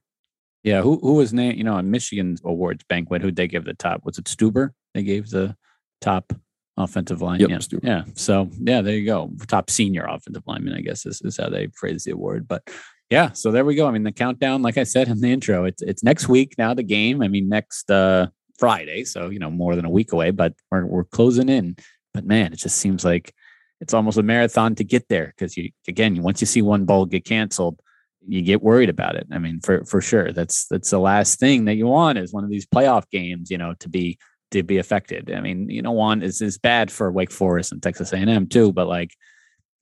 Yeah, 0.63 0.81
who 0.81 0.97
who 0.99 1.15
was 1.15 1.33
named? 1.33 1.57
You 1.57 1.63
know, 1.65 1.75
on 1.75 1.91
Michigan's 1.91 2.41
awards 2.43 2.83
banquet, 2.87 3.21
who 3.21 3.31
they 3.31 3.47
give 3.47 3.65
the 3.65 3.73
top? 3.73 4.05
Was 4.05 4.17
it 4.17 4.25
Stueber? 4.25 4.71
They 4.93 5.03
gave 5.03 5.29
the 5.29 5.55
top 6.01 6.33
offensive 6.79 7.21
line. 7.21 7.39
Yep, 7.39 7.49
yeah, 7.49 7.57
Stueber. 7.57 7.79
yeah. 7.83 8.03
So 8.15 8.49
yeah, 8.59 8.81
there 8.81 8.95
you 8.95 9.05
go. 9.05 9.31
Top 9.47 9.69
senior 9.69 10.05
offensive 10.05 10.43
lineman, 10.45 10.73
I 10.73 10.81
guess 10.81 11.05
is, 11.05 11.21
is 11.21 11.37
how 11.37 11.49
they 11.49 11.67
phrase 11.67 12.03
the 12.03 12.11
award. 12.11 12.47
But 12.47 12.69
yeah, 13.09 13.31
so 13.31 13.51
there 13.51 13.65
we 13.65 13.75
go. 13.75 13.87
I 13.87 13.91
mean, 13.91 14.03
the 14.03 14.11
countdown, 14.11 14.61
like 14.61 14.77
I 14.77 14.83
said 14.83 15.07
in 15.07 15.19
the 15.21 15.31
intro, 15.31 15.65
it's 15.65 15.81
it's 15.81 16.03
next 16.03 16.27
week 16.27 16.55
now. 16.57 16.73
The 16.73 16.83
game. 16.83 17.21
I 17.21 17.27
mean, 17.27 17.49
next 17.49 17.89
uh 17.89 18.27
Friday. 18.57 19.03
So 19.03 19.29
you 19.29 19.39
know, 19.39 19.49
more 19.49 19.75
than 19.75 19.85
a 19.85 19.89
week 19.89 20.11
away, 20.11 20.31
but 20.31 20.53
we're 20.71 20.85
we're 20.85 21.03
closing 21.03 21.49
in. 21.49 21.75
But 22.13 22.25
man, 22.25 22.53
it 22.53 22.57
just 22.57 22.77
seems 22.77 23.05
like 23.05 23.33
it's 23.81 23.93
almost 23.93 24.17
a 24.17 24.23
marathon 24.23 24.75
to 24.75 24.83
get 24.83 25.07
there 25.09 25.33
because 25.35 25.55
you 25.57 25.71
again 25.87 26.21
once 26.21 26.41
you 26.41 26.47
see 26.47 26.61
one 26.61 26.85
bowl 26.85 27.05
get 27.05 27.25
canceled 27.25 27.79
you 28.27 28.41
get 28.41 28.61
worried 28.61 28.89
about 28.89 29.15
it 29.15 29.25
i 29.31 29.37
mean 29.37 29.59
for 29.61 29.83
for 29.85 30.01
sure 30.01 30.31
that's 30.31 30.65
that's 30.67 30.89
the 30.89 30.99
last 30.99 31.39
thing 31.39 31.65
that 31.65 31.75
you 31.75 31.87
want 31.87 32.17
is 32.17 32.33
one 32.33 32.43
of 32.43 32.49
these 32.49 32.65
playoff 32.65 33.09
games 33.09 33.49
you 33.49 33.57
know 33.57 33.73
to 33.79 33.89
be 33.89 34.17
to 34.51 34.63
be 34.63 34.77
affected 34.77 35.31
i 35.31 35.41
mean 35.41 35.69
you 35.69 35.81
know 35.81 35.91
one 35.91 36.21
is 36.21 36.41
is 36.41 36.57
bad 36.57 36.91
for 36.91 37.11
wake 37.11 37.31
forest 37.31 37.71
and 37.71 37.81
texas 37.81 38.13
a&m 38.13 38.47
too 38.47 38.71
but 38.71 38.87
like 38.87 39.15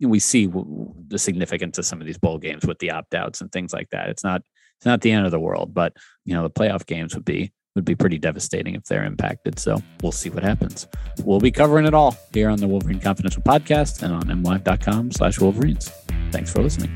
we 0.01 0.19
see 0.19 0.47
the 1.07 1.17
significance 1.17 1.77
of 1.77 1.85
some 1.85 1.99
of 1.99 2.05
these 2.05 2.17
bowl 2.17 2.37
games 2.37 2.65
with 2.65 2.77
the 2.79 2.91
opt-outs 2.91 3.41
and 3.41 3.51
things 3.51 3.73
like 3.73 3.89
that 3.89 4.09
it's 4.09 4.23
not 4.23 4.41
it's 4.77 4.85
not 4.85 5.01
the 5.01 5.11
end 5.11 5.25
of 5.25 5.31
the 5.31 5.39
world 5.39 5.73
but 5.73 5.93
you 6.25 6.33
know 6.33 6.43
the 6.43 6.49
playoff 6.49 6.85
games 6.85 7.15
would 7.15 7.25
be 7.25 7.51
would 7.77 7.85
be 7.85 7.95
pretty 7.95 8.17
devastating 8.17 8.75
if 8.75 8.83
they're 8.85 9.05
impacted. 9.05 9.57
So 9.59 9.81
we'll 10.01 10.11
see 10.11 10.29
what 10.29 10.43
happens. 10.43 10.87
We'll 11.23 11.39
be 11.39 11.51
covering 11.51 11.85
it 11.85 11.93
all 11.93 12.17
here 12.33 12.49
on 12.49 12.59
the 12.59 12.67
Wolverine 12.67 12.99
Confidential 12.99 13.43
podcast 13.43 14.01
and 14.03 14.13
on 14.13 14.23
mlive.com 14.23 15.11
slash 15.11 15.39
Wolverines. 15.39 15.89
Thanks 16.31 16.51
for 16.51 16.61
listening. 16.61 16.91